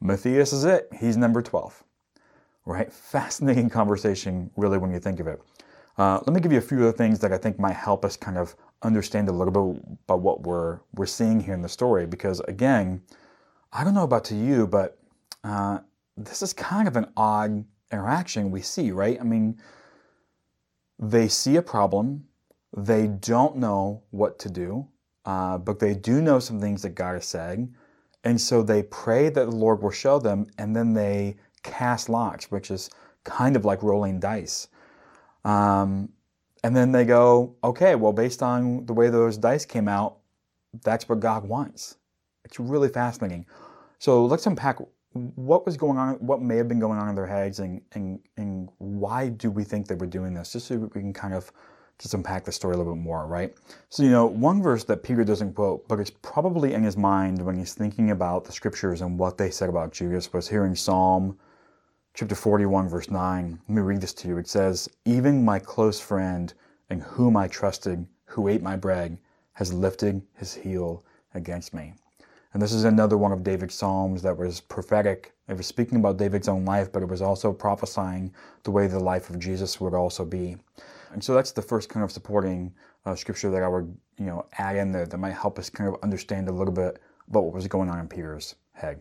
Matthias 0.00 0.52
is 0.52 0.64
it. 0.64 0.88
He's 0.98 1.16
number 1.16 1.42
12 1.42 1.84
right? 2.64 2.92
Fascinating 2.92 3.70
conversation, 3.70 4.50
really, 4.56 4.78
when 4.78 4.92
you 4.92 4.98
think 4.98 5.20
of 5.20 5.26
it. 5.26 5.40
Uh, 5.98 6.20
let 6.26 6.34
me 6.34 6.40
give 6.40 6.52
you 6.52 6.58
a 6.58 6.62
few 6.62 6.80
other 6.80 6.92
things 6.92 7.18
that 7.20 7.32
I 7.32 7.38
think 7.38 7.58
might 7.58 7.76
help 7.76 8.04
us 8.04 8.16
kind 8.16 8.38
of 8.38 8.54
understand 8.82 9.28
a 9.28 9.32
little 9.32 9.52
bit 9.52 9.82
about 10.04 10.20
what 10.20 10.42
we're 10.42 10.80
we're 10.94 11.06
seeing 11.06 11.40
here 11.40 11.54
in 11.54 11.62
the 11.62 11.68
story. 11.68 12.06
Because 12.06 12.40
again, 12.40 13.02
I 13.72 13.84
don't 13.84 13.94
know 13.94 14.04
about 14.04 14.24
to 14.26 14.34
you, 14.34 14.66
but 14.66 14.98
uh, 15.44 15.78
this 16.16 16.42
is 16.42 16.52
kind 16.52 16.88
of 16.88 16.96
an 16.96 17.12
odd 17.16 17.64
interaction 17.90 18.50
we 18.50 18.62
see, 18.62 18.90
right? 18.90 19.20
I 19.20 19.24
mean, 19.24 19.60
they 20.98 21.28
see 21.28 21.56
a 21.56 21.62
problem 21.62 22.24
they 22.76 23.06
don't 23.06 23.56
know 23.56 24.02
what 24.10 24.38
to 24.40 24.50
do, 24.50 24.88
uh, 25.26 25.58
but 25.58 25.78
they 25.78 25.94
do 25.94 26.22
know 26.22 26.38
some 26.38 26.60
things 26.60 26.82
that 26.82 26.90
God 26.90 27.14
has 27.14 27.26
said, 27.26 27.72
And 28.24 28.40
so 28.40 28.62
they 28.62 28.84
pray 28.84 29.28
that 29.28 29.44
the 29.44 29.56
Lord 29.56 29.82
will 29.82 29.90
show 29.90 30.18
them, 30.18 30.46
and 30.58 30.74
then 30.74 30.94
they 30.94 31.36
cast 31.62 32.08
lots, 32.08 32.50
which 32.50 32.70
is 32.70 32.88
kind 33.24 33.56
of 33.56 33.64
like 33.64 33.82
rolling 33.82 34.20
dice. 34.20 34.68
Um, 35.44 36.08
and 36.64 36.76
then 36.76 36.92
they 36.92 37.04
go, 37.04 37.56
okay, 37.64 37.94
well, 37.94 38.12
based 38.12 38.42
on 38.42 38.86
the 38.86 38.92
way 38.92 39.10
those 39.10 39.36
dice 39.36 39.64
came 39.64 39.88
out, 39.88 40.18
that's 40.82 41.08
what 41.08 41.20
God 41.20 41.46
wants. 41.46 41.96
It's 42.44 42.60
really 42.60 42.88
fascinating. 42.88 43.46
So 43.98 44.24
let's 44.24 44.46
unpack 44.46 44.78
what 45.12 45.66
was 45.66 45.76
going 45.76 45.98
on, 45.98 46.14
what 46.14 46.40
may 46.40 46.56
have 46.56 46.68
been 46.68 46.80
going 46.80 46.98
on 46.98 47.08
in 47.08 47.14
their 47.14 47.26
heads, 47.26 47.58
and, 47.58 47.82
and, 47.92 48.18
and 48.36 48.68
why 48.78 49.28
do 49.28 49.50
we 49.50 49.64
think 49.64 49.86
they 49.86 49.94
were 49.94 50.06
doing 50.06 50.34
this, 50.34 50.52
just 50.52 50.66
so 50.66 50.76
we 50.76 50.88
can 50.88 51.12
kind 51.12 51.34
of 51.34 51.52
just 51.98 52.14
unpack 52.14 52.44
the 52.44 52.52
story 52.52 52.74
a 52.74 52.78
little 52.78 52.94
bit 52.94 53.02
more, 53.02 53.26
right? 53.26 53.54
So, 53.90 54.02
you 54.02 54.10
know, 54.10 54.26
one 54.26 54.62
verse 54.62 54.84
that 54.84 55.02
Peter 55.02 55.24
doesn't 55.24 55.54
quote, 55.54 55.86
but 55.86 56.00
it's 56.00 56.10
probably 56.22 56.72
in 56.74 56.82
his 56.82 56.96
mind 56.96 57.44
when 57.44 57.56
he's 57.56 57.74
thinking 57.74 58.10
about 58.10 58.44
the 58.44 58.52
scriptures 58.52 59.02
and 59.02 59.18
what 59.18 59.36
they 59.36 59.50
said 59.50 59.68
about 59.68 59.92
Judas, 59.92 60.32
was 60.32 60.48
hearing 60.48 60.70
in 60.70 60.76
Psalm 60.76 61.38
chapter 62.14 62.34
41, 62.34 62.88
verse 62.88 63.10
9. 63.10 63.58
Let 63.68 63.74
me 63.74 63.80
read 63.80 64.02
this 64.02 64.12
to 64.14 64.28
you. 64.28 64.36
It 64.36 64.46
says, 64.46 64.88
Even 65.06 65.44
my 65.44 65.58
close 65.58 65.98
friend 65.98 66.52
in 66.90 67.00
whom 67.00 67.36
I 67.38 67.48
trusted, 67.48 68.06
who 68.26 68.48
ate 68.48 68.62
my 68.62 68.76
bread, 68.76 69.16
has 69.54 69.72
lifted 69.72 70.20
his 70.34 70.52
heel 70.52 71.04
against 71.34 71.72
me. 71.72 71.94
And 72.52 72.60
this 72.60 72.72
is 72.74 72.84
another 72.84 73.16
one 73.16 73.32
of 73.32 73.42
David's 73.42 73.74
Psalms 73.74 74.20
that 74.22 74.36
was 74.36 74.60
prophetic. 74.60 75.32
It 75.48 75.56
was 75.56 75.66
speaking 75.66 75.98
about 75.98 76.18
David's 76.18 76.48
own 76.48 76.66
life, 76.66 76.92
but 76.92 77.02
it 77.02 77.08
was 77.08 77.22
also 77.22 77.50
prophesying 77.50 78.34
the 78.62 78.70
way 78.70 78.86
the 78.86 79.00
life 79.00 79.30
of 79.30 79.38
Jesus 79.38 79.80
would 79.80 79.94
also 79.94 80.24
be. 80.26 80.56
And 81.12 81.24
so 81.24 81.34
that's 81.34 81.52
the 81.52 81.62
first 81.62 81.88
kind 81.88 82.04
of 82.04 82.12
supporting 82.12 82.74
uh, 83.06 83.14
scripture 83.14 83.50
that 83.50 83.62
I 83.62 83.68
would, 83.68 83.96
you 84.18 84.26
know, 84.26 84.44
add 84.58 84.76
in 84.76 84.92
there 84.92 85.06
that 85.06 85.16
might 85.16 85.32
help 85.32 85.58
us 85.58 85.70
kind 85.70 85.88
of 85.88 85.96
understand 86.02 86.48
a 86.48 86.52
little 86.52 86.74
bit 86.74 87.00
about 87.28 87.44
what 87.44 87.54
was 87.54 87.66
going 87.66 87.88
on 87.88 87.98
in 87.98 88.08
Peter's 88.08 88.54
head. 88.74 89.00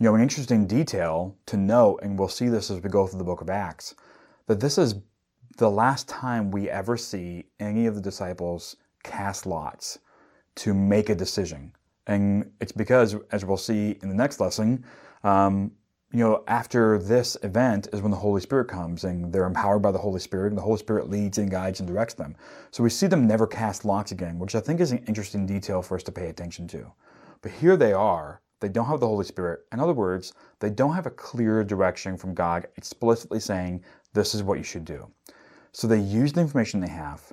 You 0.00 0.06
know, 0.06 0.14
an 0.14 0.22
interesting 0.22 0.66
detail 0.66 1.36
to 1.44 1.58
note, 1.58 1.98
and 2.02 2.18
we'll 2.18 2.28
see 2.28 2.48
this 2.48 2.70
as 2.70 2.80
we 2.80 2.88
go 2.88 3.06
through 3.06 3.18
the 3.18 3.24
book 3.24 3.42
of 3.42 3.50
Acts, 3.50 3.94
that 4.46 4.58
this 4.58 4.78
is 4.78 4.94
the 5.58 5.70
last 5.70 6.08
time 6.08 6.50
we 6.50 6.70
ever 6.70 6.96
see 6.96 7.44
any 7.60 7.84
of 7.84 7.94
the 7.94 8.00
disciples 8.00 8.76
cast 9.02 9.44
lots 9.44 9.98
to 10.54 10.72
make 10.72 11.10
a 11.10 11.14
decision. 11.14 11.70
And 12.06 12.50
it's 12.62 12.72
because, 12.72 13.14
as 13.30 13.44
we'll 13.44 13.58
see 13.58 13.98
in 14.02 14.08
the 14.08 14.14
next 14.14 14.40
lesson, 14.40 14.86
um, 15.22 15.70
you 16.14 16.20
know, 16.20 16.44
after 16.48 16.96
this 16.96 17.36
event 17.42 17.88
is 17.92 18.00
when 18.00 18.10
the 18.10 18.16
Holy 18.16 18.40
Spirit 18.40 18.68
comes 18.68 19.04
and 19.04 19.30
they're 19.30 19.44
empowered 19.44 19.82
by 19.82 19.92
the 19.92 19.98
Holy 19.98 20.18
Spirit, 20.18 20.48
and 20.48 20.56
the 20.56 20.62
Holy 20.62 20.78
Spirit 20.78 21.10
leads 21.10 21.36
and 21.36 21.50
guides 21.50 21.78
and 21.78 21.86
directs 21.86 22.14
them. 22.14 22.34
So 22.70 22.82
we 22.82 22.88
see 22.88 23.06
them 23.06 23.26
never 23.26 23.46
cast 23.46 23.84
lots 23.84 24.12
again, 24.12 24.38
which 24.38 24.54
I 24.54 24.60
think 24.60 24.80
is 24.80 24.92
an 24.92 25.04
interesting 25.06 25.44
detail 25.44 25.82
for 25.82 25.96
us 25.96 26.02
to 26.04 26.12
pay 26.12 26.28
attention 26.28 26.66
to. 26.68 26.90
But 27.42 27.52
here 27.52 27.76
they 27.76 27.92
are. 27.92 28.40
They 28.60 28.68
don't 28.68 28.86
have 28.86 29.00
the 29.00 29.08
Holy 29.08 29.24
Spirit. 29.24 29.60
In 29.72 29.80
other 29.80 29.92
words, 29.92 30.34
they 30.58 30.70
don't 30.70 30.94
have 30.94 31.06
a 31.06 31.10
clear 31.10 31.64
direction 31.64 32.16
from 32.16 32.34
God 32.34 32.68
explicitly 32.76 33.40
saying, 33.40 33.82
this 34.12 34.34
is 34.34 34.42
what 34.42 34.58
you 34.58 34.64
should 34.64 34.84
do. 34.84 35.10
So 35.72 35.86
they 35.86 36.00
use 36.00 36.32
the 36.32 36.40
information 36.40 36.80
they 36.80 36.88
have. 36.88 37.32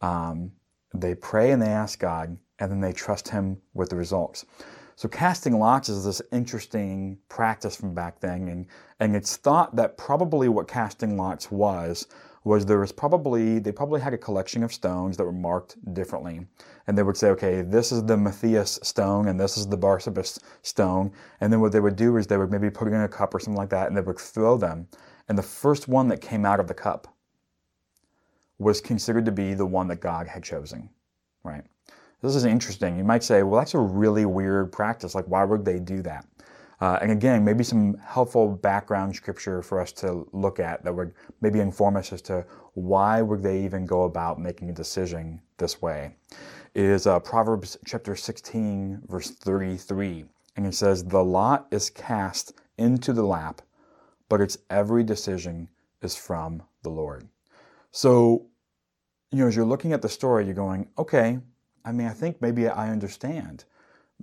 Um, 0.00 0.52
they 0.94 1.14
pray 1.14 1.50
and 1.50 1.60
they 1.60 1.66
ask 1.66 1.98
God, 1.98 2.36
and 2.58 2.70
then 2.70 2.80
they 2.80 2.92
trust 2.92 3.28
Him 3.28 3.58
with 3.74 3.90
the 3.90 3.96
results. 3.96 4.44
So 4.94 5.08
casting 5.08 5.58
lots 5.58 5.88
is 5.90 6.04
this 6.04 6.22
interesting 6.32 7.18
practice 7.28 7.76
from 7.76 7.94
back 7.94 8.20
then, 8.20 8.48
and, 8.48 8.66
and 9.00 9.14
it's 9.14 9.36
thought 9.36 9.76
that 9.76 9.98
probably 9.98 10.48
what 10.48 10.68
casting 10.68 11.18
lots 11.18 11.50
was 11.50 12.06
was 12.46 12.64
there 12.64 12.78
was 12.78 12.92
probably 12.92 13.58
they 13.58 13.72
probably 13.72 14.00
had 14.00 14.14
a 14.14 14.18
collection 14.18 14.62
of 14.62 14.72
stones 14.72 15.16
that 15.16 15.24
were 15.24 15.32
marked 15.32 15.76
differently, 15.94 16.46
and 16.86 16.96
they 16.96 17.02
would 17.02 17.16
say, 17.16 17.30
okay, 17.30 17.62
this 17.62 17.90
is 17.90 18.04
the 18.04 18.16
Matthias 18.16 18.78
stone, 18.84 19.26
and 19.26 19.38
this 19.38 19.56
is 19.56 19.66
the 19.66 19.76
Barsabbas 19.76 20.38
stone, 20.62 21.10
and 21.40 21.52
then 21.52 21.60
what 21.60 21.72
they 21.72 21.80
would 21.80 21.96
do 21.96 22.16
is 22.16 22.28
they 22.28 22.36
would 22.36 22.52
maybe 22.52 22.70
put 22.70 22.86
it 22.86 22.94
in 22.94 23.00
a 23.00 23.08
cup 23.08 23.34
or 23.34 23.40
something 23.40 23.58
like 23.58 23.70
that, 23.70 23.88
and 23.88 23.96
they 23.96 24.00
would 24.00 24.20
throw 24.20 24.56
them, 24.56 24.86
and 25.28 25.36
the 25.36 25.42
first 25.42 25.88
one 25.88 26.06
that 26.06 26.20
came 26.20 26.46
out 26.46 26.60
of 26.60 26.68
the 26.68 26.74
cup 26.74 27.08
was 28.58 28.80
considered 28.80 29.24
to 29.24 29.32
be 29.32 29.52
the 29.52 29.66
one 29.66 29.88
that 29.88 30.00
God 30.00 30.28
had 30.28 30.44
chosen, 30.44 30.88
right? 31.42 31.64
This 32.22 32.36
is 32.36 32.44
interesting. 32.44 32.96
You 32.96 33.04
might 33.04 33.24
say, 33.24 33.42
well, 33.42 33.58
that's 33.58 33.74
a 33.74 33.80
really 33.80 34.24
weird 34.24 34.70
practice. 34.70 35.16
Like, 35.16 35.26
why 35.26 35.42
would 35.42 35.64
they 35.64 35.80
do 35.80 36.00
that? 36.02 36.24
Uh, 36.80 36.98
and 37.00 37.10
again, 37.10 37.44
maybe 37.44 37.64
some 37.64 37.96
helpful 37.98 38.48
background 38.48 39.16
scripture 39.16 39.62
for 39.62 39.80
us 39.80 39.92
to 39.92 40.28
look 40.32 40.60
at 40.60 40.84
that 40.84 40.94
would 40.94 41.12
maybe 41.40 41.60
inform 41.60 41.96
us 41.96 42.12
as 42.12 42.20
to 42.20 42.44
why 42.74 43.22
would 43.22 43.42
they 43.42 43.64
even 43.64 43.86
go 43.86 44.02
about 44.02 44.38
making 44.38 44.68
a 44.68 44.74
decision 44.74 45.40
this 45.56 45.80
way. 45.80 46.14
Is 46.74 47.06
uh, 47.06 47.18
Proverbs 47.20 47.78
chapter 47.86 48.14
16, 48.14 49.02
verse 49.08 49.30
33. 49.30 50.26
And 50.56 50.66
it 50.66 50.74
says, 50.74 51.04
The 51.04 51.24
lot 51.24 51.66
is 51.70 51.88
cast 51.88 52.52
into 52.76 53.14
the 53.14 53.24
lap, 53.24 53.62
but 54.28 54.42
its 54.42 54.58
every 54.68 55.02
decision 55.02 55.68
is 56.02 56.14
from 56.14 56.62
the 56.82 56.90
Lord. 56.90 57.26
So, 57.90 58.46
you 59.30 59.38
know, 59.38 59.46
as 59.46 59.56
you're 59.56 59.64
looking 59.64 59.94
at 59.94 60.02
the 60.02 60.08
story, 60.10 60.44
you're 60.44 60.54
going, 60.54 60.88
okay, 60.98 61.38
I 61.84 61.92
mean, 61.92 62.06
I 62.06 62.12
think 62.12 62.42
maybe 62.42 62.68
I 62.68 62.90
understand 62.90 63.64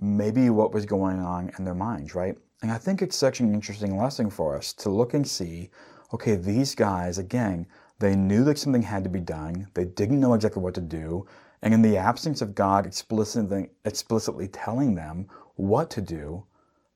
maybe 0.00 0.50
what 0.50 0.72
was 0.72 0.86
going 0.86 1.20
on 1.20 1.50
in 1.58 1.64
their 1.64 1.74
minds, 1.74 2.14
right? 2.14 2.36
And 2.62 2.70
I 2.70 2.78
think 2.78 3.02
it's 3.02 3.16
such 3.16 3.40
an 3.40 3.52
interesting 3.52 3.96
lesson 3.96 4.30
for 4.30 4.56
us 4.56 4.72
to 4.74 4.90
look 4.90 5.14
and 5.14 5.26
see, 5.26 5.70
okay, 6.12 6.36
these 6.36 6.74
guys, 6.74 7.18
again, 7.18 7.66
they 7.98 8.16
knew 8.16 8.44
that 8.44 8.58
something 8.58 8.82
had 8.82 9.04
to 9.04 9.10
be 9.10 9.20
done. 9.20 9.68
They 9.74 9.84
didn't 9.84 10.20
know 10.20 10.34
exactly 10.34 10.62
what 10.62 10.74
to 10.74 10.80
do. 10.80 11.26
And 11.62 11.72
in 11.72 11.82
the 11.82 11.96
absence 11.96 12.42
of 12.42 12.54
God 12.54 12.86
explicitly, 12.86 13.70
explicitly 13.84 14.48
telling 14.48 14.94
them 14.94 15.28
what 15.56 15.90
to 15.90 16.02
do, 16.02 16.44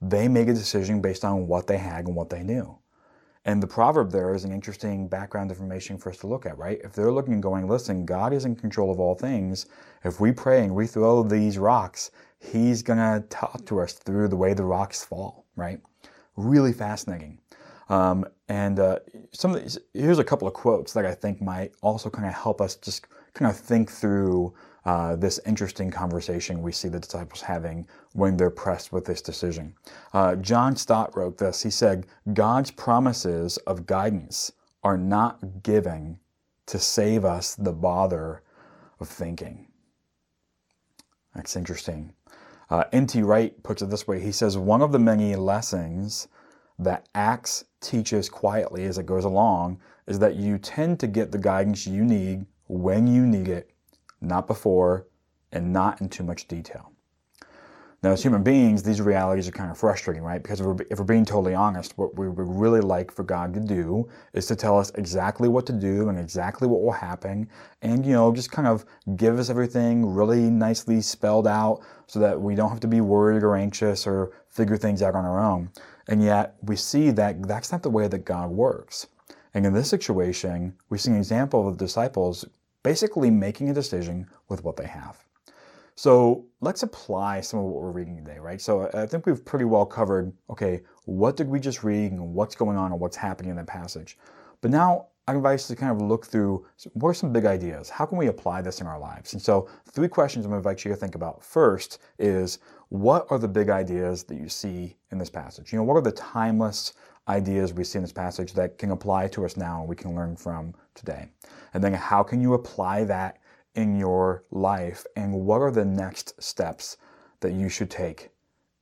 they 0.00 0.28
make 0.28 0.48
a 0.48 0.54
decision 0.54 1.00
based 1.00 1.24
on 1.24 1.46
what 1.46 1.66
they 1.66 1.78
had 1.78 2.06
and 2.06 2.16
what 2.16 2.30
they 2.30 2.42
knew. 2.42 2.78
And 3.44 3.62
the 3.62 3.66
proverb 3.66 4.10
there 4.10 4.34
is 4.34 4.44
an 4.44 4.52
interesting 4.52 5.08
background 5.08 5.50
information 5.50 5.96
for 5.96 6.10
us 6.10 6.18
to 6.18 6.26
look 6.26 6.44
at, 6.44 6.58
right? 6.58 6.80
If 6.84 6.92
they're 6.92 7.12
looking 7.12 7.32
and 7.32 7.42
going, 7.42 7.66
listen, 7.66 8.04
God 8.04 8.32
is 8.34 8.44
in 8.44 8.54
control 8.54 8.90
of 8.90 9.00
all 9.00 9.14
things. 9.14 9.66
If 10.04 10.20
we 10.20 10.32
pray 10.32 10.64
and 10.64 10.74
we 10.74 10.86
throw 10.86 11.22
these 11.22 11.56
rocks, 11.56 12.10
He's 12.38 12.82
going 12.82 12.98
to 12.98 13.26
talk 13.28 13.66
to 13.66 13.80
us 13.80 13.92
through 13.94 14.28
the 14.28 14.36
way 14.36 14.54
the 14.54 14.64
rocks 14.64 15.04
fall, 15.04 15.46
right? 15.56 15.80
Really 16.36 16.72
fascinating. 16.72 17.38
Um, 17.88 18.26
and 18.48 18.78
uh, 18.78 18.98
some 19.32 19.54
of 19.54 19.62
these, 19.62 19.78
here's 19.94 20.18
a 20.18 20.24
couple 20.24 20.46
of 20.46 20.54
quotes 20.54 20.92
that 20.92 21.06
I 21.06 21.14
think 21.14 21.40
might 21.40 21.72
also 21.82 22.10
kind 22.10 22.26
of 22.28 22.34
help 22.34 22.60
us 22.60 22.76
just 22.76 23.06
kind 23.34 23.50
of 23.50 23.56
think 23.56 23.90
through 23.90 24.54
uh, 24.84 25.16
this 25.16 25.40
interesting 25.46 25.90
conversation 25.90 26.62
we 26.62 26.72
see 26.72 26.88
the 26.88 27.00
disciples 27.00 27.42
having 27.42 27.86
when 28.12 28.36
they're 28.36 28.50
pressed 28.50 28.92
with 28.92 29.04
this 29.04 29.20
decision. 29.20 29.74
Uh, 30.12 30.36
John 30.36 30.76
Stott 30.76 31.16
wrote 31.16 31.38
this. 31.38 31.62
He 31.62 31.70
said, 31.70 32.06
God's 32.32 32.70
promises 32.70 33.56
of 33.58 33.86
guidance 33.86 34.52
are 34.82 34.96
not 34.96 35.62
given 35.62 36.18
to 36.66 36.78
save 36.78 37.24
us 37.24 37.54
the 37.54 37.72
bother 37.72 38.42
of 39.00 39.08
thinking. 39.08 39.67
That's 41.38 41.54
interesting. 41.54 42.12
Uh, 42.68 42.82
N.T. 42.92 43.22
Wright 43.22 43.62
puts 43.62 43.80
it 43.80 43.90
this 43.90 44.08
way 44.08 44.20
He 44.20 44.32
says, 44.32 44.58
One 44.58 44.82
of 44.82 44.90
the 44.90 44.98
many 44.98 45.36
lessons 45.36 46.26
that 46.80 47.08
Acts 47.14 47.64
teaches 47.80 48.28
quietly 48.28 48.86
as 48.86 48.98
it 48.98 49.06
goes 49.06 49.24
along 49.24 49.78
is 50.08 50.18
that 50.18 50.34
you 50.34 50.58
tend 50.58 50.98
to 50.98 51.06
get 51.06 51.30
the 51.30 51.38
guidance 51.38 51.86
you 51.86 52.04
need 52.04 52.44
when 52.66 53.06
you 53.06 53.24
need 53.24 53.46
it 53.46 53.70
not 54.20 54.48
before, 54.48 55.06
and 55.52 55.72
not 55.72 56.00
in 56.00 56.08
too 56.08 56.24
much 56.24 56.48
detail. 56.48 56.90
Now, 58.00 58.12
as 58.12 58.22
human 58.22 58.44
beings, 58.44 58.84
these 58.84 59.00
realities 59.00 59.48
are 59.48 59.52
kind 59.52 59.72
of 59.72 59.76
frustrating, 59.76 60.22
right? 60.22 60.40
Because 60.40 60.60
if 60.60 60.66
we're, 60.66 60.76
if 60.88 61.00
we're, 61.00 61.04
being 61.04 61.24
totally 61.24 61.54
honest, 61.54 61.98
what 61.98 62.16
we 62.16 62.28
would 62.28 62.46
really 62.46 62.80
like 62.80 63.10
for 63.10 63.24
God 63.24 63.52
to 63.54 63.60
do 63.60 64.08
is 64.34 64.46
to 64.46 64.54
tell 64.54 64.78
us 64.78 64.92
exactly 64.94 65.48
what 65.48 65.66
to 65.66 65.72
do 65.72 66.08
and 66.08 66.16
exactly 66.16 66.68
what 66.68 66.80
will 66.80 66.92
happen, 66.92 67.48
and 67.82 68.06
you 68.06 68.12
know, 68.12 68.32
just 68.32 68.52
kind 68.52 68.68
of 68.68 68.84
give 69.16 69.36
us 69.36 69.50
everything 69.50 70.14
really 70.14 70.42
nicely 70.42 71.00
spelled 71.00 71.48
out 71.48 71.80
so 72.06 72.20
that 72.20 72.40
we 72.40 72.54
don't 72.54 72.70
have 72.70 72.78
to 72.80 72.86
be 72.86 73.00
worried 73.00 73.42
or 73.42 73.56
anxious 73.56 74.06
or 74.06 74.30
figure 74.48 74.76
things 74.76 75.02
out 75.02 75.16
on 75.16 75.24
our 75.24 75.40
own. 75.40 75.68
And 76.06 76.22
yet, 76.22 76.54
we 76.62 76.76
see 76.76 77.10
that 77.10 77.48
that's 77.48 77.72
not 77.72 77.82
the 77.82 77.90
way 77.90 78.06
that 78.06 78.24
God 78.24 78.48
works. 78.50 79.08
And 79.54 79.66
in 79.66 79.72
this 79.72 79.90
situation, 79.90 80.72
we 80.88 80.98
see 80.98 81.10
an 81.10 81.16
example 81.16 81.66
of 81.66 81.76
the 81.76 81.84
disciples 81.84 82.44
basically 82.84 83.28
making 83.28 83.70
a 83.70 83.74
decision 83.74 84.28
with 84.48 84.62
what 84.62 84.76
they 84.76 84.86
have. 84.86 85.27
So 85.98 86.46
let's 86.60 86.84
apply 86.84 87.40
some 87.40 87.58
of 87.58 87.66
what 87.66 87.82
we're 87.82 87.90
reading 87.90 88.16
today, 88.16 88.38
right? 88.38 88.60
So 88.60 88.88
I 88.94 89.04
think 89.04 89.26
we've 89.26 89.44
pretty 89.44 89.64
well 89.64 89.84
covered, 89.84 90.32
okay, 90.48 90.82
what 91.06 91.36
did 91.36 91.48
we 91.48 91.58
just 91.58 91.82
read 91.82 92.12
and 92.12 92.34
what's 92.34 92.54
going 92.54 92.76
on 92.76 92.92
and 92.92 93.00
what's 93.00 93.16
happening 93.16 93.50
in 93.50 93.56
that 93.56 93.66
passage. 93.66 94.16
But 94.60 94.70
now 94.70 95.08
I 95.26 95.34
invite 95.34 95.56
us 95.56 95.66
to 95.66 95.74
kind 95.74 95.90
of 95.90 96.00
look 96.00 96.24
through 96.24 96.64
what 96.92 97.08
are 97.08 97.14
some 97.14 97.32
big 97.32 97.46
ideas? 97.46 97.90
How 97.90 98.06
can 98.06 98.16
we 98.16 98.28
apply 98.28 98.62
this 98.62 98.80
in 98.80 98.86
our 98.86 99.00
lives? 99.00 99.32
And 99.32 99.42
so 99.42 99.68
three 99.90 100.06
questions 100.06 100.44
I'm 100.44 100.52
to 100.52 100.58
invite 100.58 100.84
you 100.84 100.92
to 100.92 100.96
think 100.96 101.16
about. 101.16 101.42
First 101.42 101.98
is 102.20 102.60
what 102.90 103.26
are 103.30 103.38
the 103.40 103.48
big 103.48 103.68
ideas 103.68 104.22
that 104.22 104.36
you 104.36 104.48
see 104.48 104.96
in 105.10 105.18
this 105.18 105.30
passage? 105.30 105.72
You 105.72 105.78
know, 105.78 105.82
what 105.82 105.96
are 105.96 106.00
the 106.00 106.12
timeless 106.12 106.92
ideas 107.26 107.72
we 107.72 107.82
see 107.82 107.98
in 107.98 108.04
this 108.04 108.12
passage 108.12 108.52
that 108.52 108.78
can 108.78 108.92
apply 108.92 109.26
to 109.28 109.44
us 109.44 109.56
now 109.56 109.80
and 109.80 109.88
we 109.88 109.96
can 109.96 110.14
learn 110.14 110.36
from 110.36 110.74
today? 110.94 111.28
And 111.74 111.82
then 111.82 111.92
how 111.92 112.22
can 112.22 112.40
you 112.40 112.54
apply 112.54 113.02
that 113.02 113.38
in 113.78 113.96
your 113.96 114.42
life 114.50 115.06
and 115.14 115.32
what 115.32 115.62
are 115.62 115.70
the 115.70 115.84
next 115.84 116.34
steps 116.42 116.96
that 117.38 117.52
you 117.52 117.68
should 117.68 117.88
take 117.88 118.30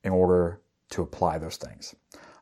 in 0.05 0.11
order 0.11 0.63
to 0.89 1.03
apply 1.03 1.37
those 1.37 1.59
things. 1.59 1.95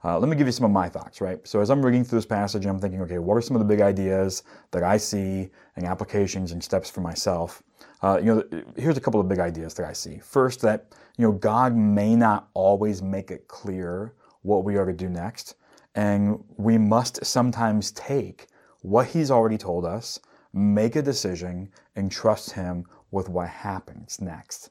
Uh, 0.04 0.20
let 0.20 0.28
me 0.28 0.36
give 0.36 0.46
you 0.46 0.52
some 0.52 0.64
of 0.64 0.70
my 0.70 0.88
thoughts, 0.88 1.20
right? 1.20 1.44
So 1.48 1.60
as 1.60 1.68
I'm 1.68 1.84
reading 1.84 2.04
through 2.04 2.18
this 2.18 2.26
passage, 2.26 2.64
I'm 2.64 2.78
thinking, 2.78 3.00
okay, 3.02 3.18
what 3.18 3.34
are 3.34 3.40
some 3.40 3.56
of 3.56 3.60
the 3.60 3.66
big 3.66 3.80
ideas 3.80 4.44
that 4.70 4.84
I 4.84 4.98
see 4.98 5.50
and 5.74 5.84
applications 5.84 6.52
and 6.52 6.62
steps 6.62 6.88
for 6.88 7.00
myself? 7.00 7.60
Uh, 8.02 8.20
you 8.22 8.32
know, 8.32 8.62
here's 8.76 8.96
a 8.96 9.00
couple 9.00 9.18
of 9.18 9.28
big 9.28 9.40
ideas 9.40 9.74
that 9.74 9.86
I 9.86 9.92
see. 9.92 10.18
First, 10.18 10.60
that 10.60 10.92
you 11.18 11.26
know, 11.26 11.32
God 11.32 11.74
may 11.74 12.14
not 12.14 12.50
always 12.54 13.02
make 13.02 13.32
it 13.32 13.48
clear 13.48 14.14
what 14.42 14.62
we 14.62 14.76
are 14.76 14.86
to 14.86 14.92
do 14.92 15.08
next, 15.08 15.56
and 15.96 16.44
we 16.56 16.78
must 16.78 17.24
sometimes 17.24 17.90
take 17.92 18.46
what 18.82 19.08
He's 19.08 19.30
already 19.30 19.58
told 19.58 19.84
us, 19.84 20.20
make 20.54 20.96
a 20.96 21.02
decision, 21.02 21.68
and 21.96 22.10
trust 22.10 22.52
Him 22.52 22.86
with 23.10 23.28
what 23.28 23.48
happens 23.48 24.20
next. 24.20 24.70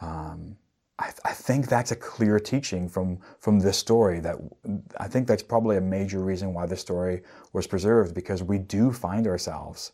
Um, 0.00 0.56
I, 0.98 1.12
I, 1.24 1.32
think 1.32 1.68
that's 1.68 1.92
a 1.92 1.96
clear 1.96 2.38
teaching 2.38 2.88
from 2.88 3.18
from 3.38 3.60
this 3.60 3.78
story. 3.78 4.20
That 4.20 4.36
I 4.98 5.08
think 5.08 5.26
that's 5.26 5.42
probably 5.42 5.76
a 5.76 5.80
major 5.80 6.20
reason 6.22 6.52
why 6.52 6.66
this 6.66 6.80
story 6.80 7.22
was 7.52 7.66
preserved 7.66 8.14
because 8.14 8.42
we 8.42 8.58
do 8.58 8.92
find 8.92 9.26
ourselves 9.26 9.92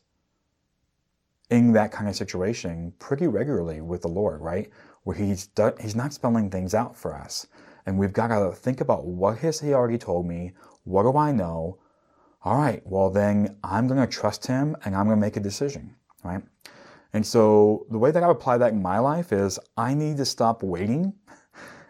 in 1.50 1.73
that 1.73 1.93
kind 1.93 2.09
of 2.09 2.16
situation 2.16 2.93
pretty 2.99 3.26
regularly 3.26 3.81
with 3.81 4.02
the 4.02 4.09
Lord, 4.09 4.40
right? 4.40 4.71
Where 5.05 5.16
He's 5.16 5.49
done, 5.49 5.75
He's 5.81 5.95
not 5.95 6.12
spelling 6.12 6.50
things 6.50 6.75
out 6.75 6.97
for 6.97 7.14
us, 7.14 7.47
and 7.85 7.99
we've 7.99 8.12
got 8.12 8.28
to 8.28 8.52
think 8.52 8.81
about 8.81 9.05
what 9.05 9.38
has 9.38 9.61
He 9.61 9.75
already 9.75 9.99
told 9.99 10.26
me. 10.26 10.52
What 10.85 11.02
do 11.02 11.16
I 11.16 11.33
know? 11.33 11.78
All 12.47 12.57
right, 12.57 12.81
well 12.87 13.11
then 13.11 13.57
I'm 13.65 13.88
going 13.88 13.99
to 13.99 14.07
trust 14.07 14.47
Him 14.47 14.76
and 14.85 14.95
I'm 14.95 15.07
going 15.07 15.17
to 15.17 15.21
make 15.21 15.37
a 15.37 15.41
decision, 15.41 15.97
right? 16.23 16.45
And 17.12 17.26
so 17.26 17.87
the 17.91 17.99
way 17.99 18.12
that 18.12 18.23
I 18.23 18.31
apply 18.31 18.57
that 18.59 18.73
in 18.73 18.81
my 18.81 19.00
life 19.00 19.33
is 19.33 19.59
I 19.76 19.95
need 19.95 20.17
to 20.19 20.25
stop 20.25 20.62
waiting. 20.62 21.12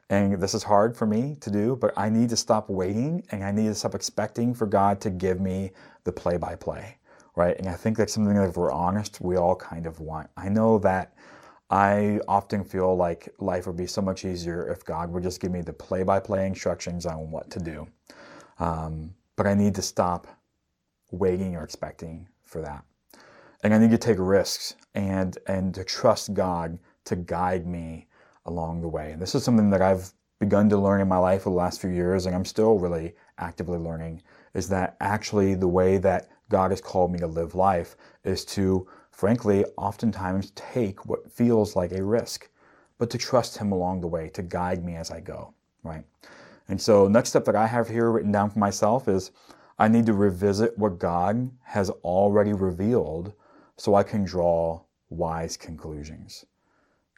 And 0.09 0.41
this 0.41 0.55
is 0.55 0.63
hard 0.63 0.97
for 0.97 1.05
me 1.05 1.37
to 1.41 1.51
do, 1.51 1.77
but 1.77 1.93
I 1.95 2.09
need 2.09 2.31
to 2.31 2.39
stop 2.39 2.71
waiting 2.71 3.23
and 3.33 3.45
I 3.45 3.51
need 3.51 3.67
to 3.67 3.75
stop 3.75 3.95
expecting 3.95 4.55
for 4.55 4.65
God 4.65 4.99
to 5.03 5.11
give 5.11 5.43
me 5.43 5.73
the 6.05 6.13
play 6.13 6.39
by 6.39 6.55
play, 6.55 6.97
right? 7.35 7.59
And 7.59 7.69
I 7.69 7.75
think 7.75 7.99
that's 7.99 8.15
something 8.15 8.35
that 8.35 8.49
if 8.49 8.57
we're 8.57 8.73
honest, 8.73 9.21
we 9.21 9.37
all 9.37 9.57
kind 9.57 9.85
of 9.85 10.01
want. 10.01 10.31
I 10.39 10.49
know 10.49 10.79
that 10.79 11.17
I 11.69 12.21
often 12.29 12.65
feel 12.65 12.97
like 12.97 13.29
life 13.41 13.67
would 13.67 13.77
be 13.77 13.89
so 13.89 14.01
much 14.01 14.25
easier 14.25 14.71
if 14.71 14.87
God 14.87 15.13
would 15.13 15.23
just 15.23 15.39
give 15.39 15.51
me 15.51 15.61
the 15.61 15.75
play 15.75 16.03
by 16.03 16.19
play 16.19 16.47
instructions 16.47 17.05
on 17.05 17.31
what 17.31 17.51
to 17.51 17.59
do. 17.59 17.87
Um, 18.59 19.13
but 19.37 19.47
I 19.47 19.53
need 19.53 19.75
to 19.75 19.83
stop 19.83 20.27
waiting 21.11 21.57
or 21.57 21.65
expecting 21.65 22.29
for 22.45 22.61
that 22.61 22.85
and 23.63 23.75
I 23.75 23.79
need 23.79 23.91
to 23.91 23.99
take 23.99 24.19
risks 24.21 24.77
and 24.95 25.37
and 25.47 25.75
to 25.75 25.83
trust 25.83 26.35
God 26.35 26.79
to 27.05 27.17
guide 27.17 27.67
me 27.67 28.07
along 28.45 28.81
the 28.81 28.89
way. 28.89 29.11
And 29.13 29.21
this 29.21 29.35
is 29.35 29.43
something 29.43 29.71
that 29.71 29.83
I've 29.83 30.13
begun 30.39 30.69
to 30.69 30.79
learn 30.79 31.01
in 31.01 31.09
my 31.09 31.19
life 31.19 31.43
for 31.43 31.51
the 31.51 31.57
last 31.57 31.81
few 31.81 31.91
years, 31.91 32.27
and 32.27 32.35
I'm 32.35 32.45
still 32.45 32.79
really 32.79 33.15
actively 33.39 33.79
learning. 33.79 34.23
Is 34.55 34.69
that 34.69 34.97
actually 35.01 35.55
the 35.55 35.69
way 35.69 35.99
that 35.99 36.29
God 36.49 36.71
has 36.71 36.81
called 36.81 37.11
me 37.11 37.19
to 37.19 37.27
live 37.27 37.57
life 37.57 37.97
is 38.23 38.45
to, 38.47 38.87
frankly, 39.11 39.65
oftentimes 39.77 40.53
take 40.55 41.05
what 41.07 41.31
feels 41.31 41.75
like 41.75 41.91
a 41.91 42.05
risk, 42.05 42.49
but 42.99 43.11
to 43.11 43.19
trust 43.19 43.59
Him 43.59 43.73
along 43.73 44.01
the 44.01 44.07
way, 44.07 44.29
to 44.31 44.43
guide 44.43 44.85
me 44.85 44.95
as 44.95 45.11
I 45.11 45.21
go, 45.21 45.55
right? 45.83 46.05
And 46.69 46.81
so, 46.81 47.09
next 47.09 47.31
step 47.31 47.45
that 47.47 47.57
I 47.57 47.67
have 47.67 47.89
here 47.89 48.13
written 48.13 48.31
down 48.31 48.51
for 48.51 48.61
myself 48.61 49.09
is 49.09 49.33
I 49.79 49.89
need 49.89 50.07
to 50.07 50.15
revisit 50.15 50.77
what 50.79 50.99
God 50.99 51.51
has 51.63 51.91
already 51.91 52.53
revealed 52.53 53.35
so 53.77 53.95
I 53.95 54.03
can 54.03 54.25
draw 54.25 54.81
wise 55.11 55.57
conclusions. 55.57 56.47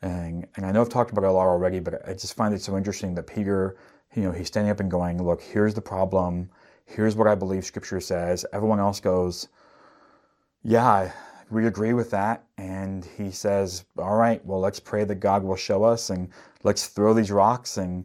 And, 0.03 0.47
and 0.57 0.67
I 0.67 0.73
know 0.73 0.81
I've 0.81 0.89
talked 0.89 1.11
about 1.11 1.25
it 1.25 1.29
a 1.29 1.33
lot 1.33 1.47
already, 1.47 1.81
but 1.81 2.07
I 2.09 2.13
just 2.13 2.35
find 2.35 2.55
it 2.55 2.61
so 2.61 2.77
interesting 2.77 3.15
that 3.15 3.27
Peter, 3.27 3.77
you 4.15 4.23
know, 4.23 4.33
he's 4.33 4.49
standing 4.49 4.71
up 4.71 4.81
and 4.81 4.91
going, 4.91 5.23
look, 5.23 5.41
here's 5.41 5.75
the 5.75 5.81
problem. 5.81 6.51
Here's 6.85 7.17
what 7.17 7.29
I 7.29 7.35
believe 7.35 7.65
scripture 7.65 8.01
says. 8.01 8.45
Everyone 8.53 8.81
else 8.81 9.01
goes, 9.01 9.49
yeah, 10.63 11.13
we 11.51 11.67
agree 11.67 11.93
with 11.93 12.11
that. 12.11 12.45
And 12.57 13.05
he 13.17 13.31
says, 13.31 13.85
all 13.97 14.17
right, 14.17 14.45
well, 14.45 14.61
let's 14.61 14.81
pray 14.81 15.05
that 15.05 15.17
God 15.17 15.43
will 15.43 15.57
show 15.57 15.85
us 15.85 16.11
and 16.11 16.29
let's 16.63 16.89
throw 16.89 17.15
these 17.15 17.31
rocks 17.31 17.77
and, 17.77 18.05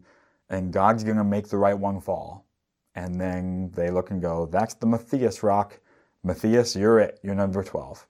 and 0.50 0.72
God's 0.72 1.04
going 1.04 1.18
to 1.18 1.24
make 1.24 1.48
the 1.48 1.58
right 1.58 1.78
one 1.78 2.00
fall. 2.00 2.46
And 2.96 3.20
then 3.20 3.72
they 3.76 3.90
look 3.90 4.12
and 4.12 4.22
go, 4.22 4.46
that's 4.46 4.76
the 4.76 4.86
Matthias 4.86 5.44
rock. 5.44 5.80
Matthias, 6.24 6.76
you're 6.76 7.00
it. 7.00 7.20
You're 7.24 7.36
number 7.36 7.64
12 7.64 8.06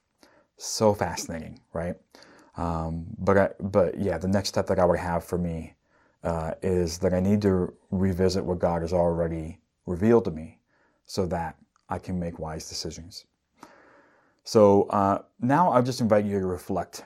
so 0.57 0.93
fascinating, 0.93 1.59
right? 1.73 1.95
Um, 2.57 3.05
but 3.17 3.37
I, 3.37 3.49
but 3.59 3.97
yeah, 3.97 4.17
the 4.17 4.27
next 4.27 4.49
step 4.49 4.67
that 4.67 4.79
I 4.79 4.85
would 4.85 4.99
have 4.99 5.23
for 5.23 5.37
me 5.37 5.73
uh, 6.23 6.53
is 6.61 6.97
that 6.99 7.13
I 7.13 7.19
need 7.19 7.41
to 7.41 7.73
revisit 7.91 8.43
what 8.43 8.59
God 8.59 8.81
has 8.81 8.93
already 8.93 9.59
revealed 9.85 10.25
to 10.25 10.31
me, 10.31 10.59
so 11.05 11.25
that 11.25 11.57
I 11.89 11.99
can 11.99 12.19
make 12.19 12.39
wise 12.39 12.69
decisions. 12.69 13.25
So 14.45 14.83
uh, 14.83 15.19
now 15.41 15.71
I'll 15.71 15.83
just 15.83 16.01
invite 16.01 16.25
you 16.25 16.39
to 16.39 16.45
reflect 16.45 17.03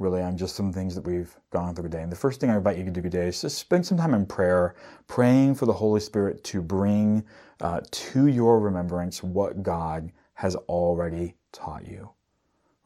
really 0.00 0.22
on 0.22 0.36
just 0.36 0.56
some 0.56 0.72
things 0.72 0.94
that 0.94 1.06
we've 1.06 1.36
gone 1.50 1.74
through 1.74 1.84
today. 1.84 2.02
And 2.02 2.10
the 2.10 2.16
first 2.16 2.40
thing 2.40 2.50
I 2.50 2.56
invite 2.56 2.78
you 2.78 2.84
to 2.84 2.90
do 2.90 3.02
today 3.02 3.28
is 3.28 3.42
just 3.42 3.58
spend 3.58 3.86
some 3.86 3.98
time 3.98 4.14
in 4.14 4.26
prayer, 4.26 4.74
praying 5.06 5.54
for 5.54 5.66
the 5.66 5.72
Holy 5.72 6.00
Spirit 6.00 6.42
to 6.44 6.62
bring 6.62 7.24
uh, 7.60 7.80
to 7.90 8.26
your 8.26 8.58
remembrance 8.58 9.22
what 9.22 9.62
God 9.62 10.10
has 10.34 10.56
already 10.56 11.34
taught 11.52 11.86
you. 11.86 12.10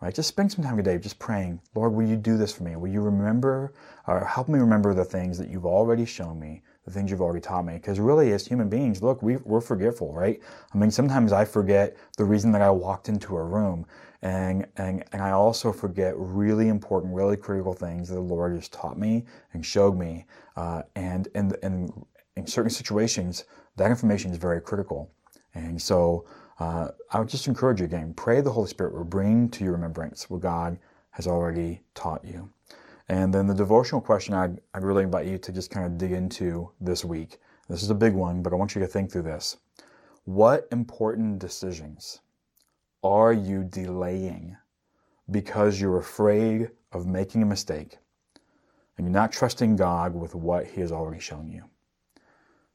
Right? 0.03 0.15
Just 0.15 0.29
spend 0.29 0.53
some 0.53 0.65
time 0.65 0.77
today 0.77 0.99
just 0.99 1.19
praying, 1.19 1.61
Lord, 1.75 1.95
will 1.95 2.07
you 2.07 2.17
do 2.17 2.37
this 2.37 2.53
for 2.53 2.65
me? 2.65 2.77
Will 2.77 2.91
you 2.91 3.01
remember 3.01 3.73
or 4.07 4.25
help 4.25 4.49
me 4.49 4.59
remember 4.59 4.93
the 4.93 5.05
things 5.05 5.39
that 5.39 5.49
you've 5.49 5.65
already 5.65 6.05
shown 6.05 6.39
me, 6.39 6.63
the 6.85 6.91
things 6.91 7.11
you've 7.11 7.21
already 7.21 7.41
taught 7.41 7.65
me? 7.65 7.75
Because 7.75 8.01
really, 8.01 8.33
as 8.33 8.47
human 8.47 8.69
beings, 8.69 9.03
look, 9.03 9.23
we, 9.23 9.37
we're 9.39 9.61
forgetful, 9.61 10.13
right? 10.13 10.41
I 10.73 10.79
mean, 10.79 10.91
sometimes 10.91 11.33
I 11.33 11.45
forget 11.45 11.97
the 12.17 12.25
reason 12.25 12.53
that 12.53 12.63
I 12.63 12.71
walked 12.71 13.09
into 13.09 13.37
a 13.37 13.43
room. 13.43 13.87
And, 14.23 14.67
and, 14.77 15.05
and 15.13 15.21
I 15.21 15.33
also 15.33 15.73
forget 15.73 16.15
really 16.17 16.69
important, 16.69 17.15
really 17.15 17.37
critical 17.37 17.75
things 17.75 18.09
that 18.09 18.15
the 18.15 18.21
Lord 18.21 18.55
has 18.55 18.69
taught 18.69 18.99
me 18.99 19.25
and 19.53 19.65
showed 19.65 19.99
me. 19.99 20.25
Uh, 20.57 20.83
and, 20.97 21.29
and, 21.35 21.57
and 21.63 22.07
in 22.37 22.47
certain 22.47 22.71
situations, 22.71 23.45
that 23.77 23.91
information 23.91 24.31
is 24.31 24.39
very 24.39 24.61
critical. 24.61 25.11
And 25.55 25.81
so, 25.81 26.27
uh, 26.59 26.89
I 27.11 27.19
would 27.19 27.29
just 27.29 27.49
encourage 27.49 27.81
you 27.81 27.87
again, 27.87 28.15
pray 28.15 28.41
the 28.41 28.53
Holy 28.53 28.69
Spirit 28.69 28.95
will 28.95 29.05
bring 29.05 29.49
to 29.51 29.65
your 29.65 29.73
remembrance 29.73 30.31
what 30.31 30.41
God 30.41 30.79
has 31.11 31.27
already 31.27 31.83
taught 31.95 32.25
you. 32.25 32.51
And 33.09 33.35
then 33.35 33.47
the 33.47 33.55
devotional 33.55 34.01
question 34.01 34.35
I'd, 34.35 34.61
I'd 34.73 34.83
really 34.83 35.03
invite 35.03 35.27
you 35.27 35.37
to 35.39 35.53
just 35.53 35.71
kind 35.71 35.87
of 35.87 35.99
dig 35.99 36.13
into 36.13 36.71
this 36.81 37.05
week. 37.05 37.39
This 37.69 37.83
is 37.83 37.91
a 37.91 37.95
big 37.95 38.15
one, 38.15 38.43
but 38.43 38.53
I 38.53 38.57
want 38.57 38.75
you 38.75 38.81
to 38.81 38.87
think 38.87 39.11
through 39.11 39.23
this. 39.23 39.59
What 40.25 40.67
important 40.73 41.39
decisions 41.39 42.21
are 43.03 43.33
you 43.33 43.65
delaying 43.65 44.57
because 45.31 45.81
you're 45.81 45.99
afraid 45.99 46.71
of 46.93 47.07
making 47.07 47.43
a 47.43 47.47
mistake 47.47 47.99
and 48.97 49.07
you're 49.07 49.13
not 49.13 49.33
trusting 49.33 49.77
God 49.77 50.15
with 50.15 50.35
what 50.35 50.67
He 50.67 50.81
has 50.81 50.93
already 50.93 51.21
shown 51.21 51.51
you? 51.51 51.65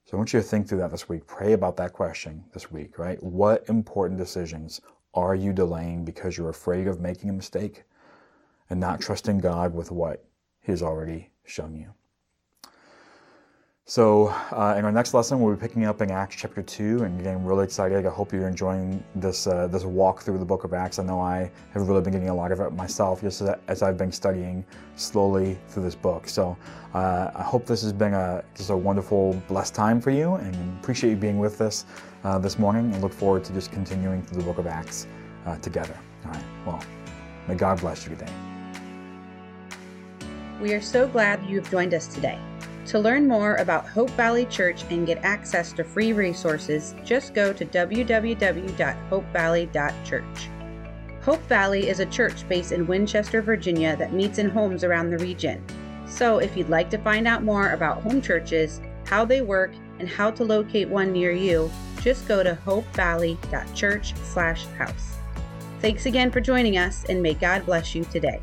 So 0.06 0.16
I 0.16 0.18
want 0.18 0.34
you 0.34 0.40
to 0.40 0.46
think 0.46 0.68
through 0.68 0.80
that 0.80 0.92
this 0.92 1.10
week. 1.10 1.26
Pray 1.28 1.54
about 1.54 1.78
that 1.78 1.94
question 1.94 2.44
this 2.54 2.72
week, 2.72 3.00
right? 3.00 3.22
What 3.24 3.68
important 3.70 4.20
decisions 4.20 4.82
are 5.14 5.36
you 5.36 5.54
delaying 5.54 6.06
because 6.06 6.38
you're 6.38 6.50
afraid 6.50 6.88
of 6.88 7.00
making 7.00 7.30
a 7.30 7.34
mistake 7.34 7.84
and 8.70 8.80
not 8.80 9.02
trusting 9.02 9.40
God 9.40 9.74
with 9.74 9.92
what 9.92 10.26
He 10.62 10.72
has 10.72 10.82
already 10.82 11.30
shown 11.46 11.76
you? 11.76 11.94
So, 13.90 14.28
uh, 14.52 14.76
in 14.78 14.86
our 14.86 14.92
next 14.92 15.16
lesson, 15.16 15.40
we'll 15.40 15.56
be 15.56 15.60
picking 15.60 15.86
up 15.86 16.00
in 16.04 16.12
Acts 16.12 16.36
chapter 16.36 16.62
2, 16.62 17.06
and 17.06 17.20
again, 17.20 17.44
really 17.44 17.64
excited. 17.64 18.06
I 18.06 18.12
hope 18.12 18.32
you're 18.32 18.48
enjoying 18.48 19.04
this 19.16 19.48
uh, 19.48 19.66
this 19.66 19.84
walk 19.84 20.22
through 20.22 20.38
the 20.38 20.46
book 20.46 20.64
of 20.64 20.76
Acts. 20.76 21.00
I 21.00 21.04
know 21.04 21.20
I 21.20 21.50
have 21.74 21.88
really 21.88 22.02
been 22.02 22.14
getting 22.14 22.30
a 22.30 22.36
lot 22.36 22.52
of 22.52 22.60
it 22.60 22.70
myself 22.72 23.22
just 23.22 23.42
as, 23.42 23.56
as 23.68 23.82
I've 23.82 23.98
been 23.98 24.12
studying 24.12 24.64
slowly 24.96 25.58
through 25.70 25.82
this 25.82 25.96
book. 25.96 26.30
So, 26.30 26.56
uh, 26.94 27.32
I 27.34 27.42
hope 27.42 27.66
this 27.66 27.82
has 27.82 27.92
been 27.92 28.14
a 28.14 28.44
just 28.54 28.70
a 28.70 28.78
wonderful, 28.78 29.34
blessed 29.48 29.74
time 29.74 30.00
for 30.00 30.12
you, 30.12 30.36
and 30.36 30.56
appreciate 30.80 31.10
you 31.10 31.16
being 31.18 31.40
with 31.40 31.60
us 31.60 31.86
uh, 32.24 32.38
this 32.38 32.60
morning, 32.60 32.94
and 32.94 33.02
look 33.02 33.12
forward 33.14 33.44
to 33.46 33.54
just 33.54 33.72
continuing 33.72 34.22
through 34.22 34.38
the 34.38 34.46
book 34.46 34.60
of 34.60 34.68
Acts 34.68 35.08
uh, 35.48 35.58
together. 35.58 35.98
All 36.26 36.32
right, 36.32 36.44
well, 36.64 36.84
may 37.48 37.56
God 37.56 37.80
bless 37.80 38.06
you 38.06 38.16
today. 38.16 38.49
We 40.60 40.74
are 40.74 40.82
so 40.82 41.08
glad 41.08 41.50
you 41.50 41.62
have 41.62 41.72
joined 41.72 41.94
us 41.94 42.08
today. 42.08 42.38
To 42.88 43.00
learn 43.00 43.26
more 43.28 43.56
about 43.56 43.88
Hope 43.88 44.10
Valley 44.12 44.46
Church 44.46 44.84
and 44.90 45.08
get 45.08 45.24
access 45.24 45.72
to 45.74 45.84
free 45.86 46.12
resources, 46.12 46.96
just 47.06 47.34
go 47.34 47.54
to 47.54 47.66
www.hopevalley.church. 47.66 50.50
Hope 51.22 51.42
Valley 51.44 51.88
is 51.88 52.00
a 52.00 52.06
church 52.08 52.50
based 52.50 52.74
in 52.74 52.88
Winchester, 52.88 53.42
Virginia 53.42 53.96
that 53.98 54.14
meets 54.14 54.38
in 54.38 54.50
homes 54.50 54.84
around 54.84 55.12
the 55.12 55.18
region. 55.20 55.64
So 56.08 56.40
if 56.40 56.58
you'd 56.58 56.70
like 56.70 56.90
to 56.90 56.98
find 56.98 57.26
out 57.28 57.44
more 57.44 57.72
about 57.72 58.02
home 58.02 58.22
churches, 58.22 58.82
how 59.06 59.24
they 59.24 59.42
work, 59.42 59.72
and 60.00 60.10
how 60.10 60.32
to 60.32 60.44
locate 60.44 60.90
one 60.90 61.14
near 61.14 61.32
you, 61.32 61.72
just 62.02 62.28
go 62.28 62.44
to 62.44 62.58
hopevalley.church/house. 62.66 65.16
Thanks 65.80 66.06
again 66.06 66.32
for 66.32 66.42
joining 66.42 66.78
us 66.78 67.06
and 67.08 67.24
may 67.24 67.34
God 67.34 67.66
bless 67.66 67.96
you 67.96 68.04
today. 68.06 68.42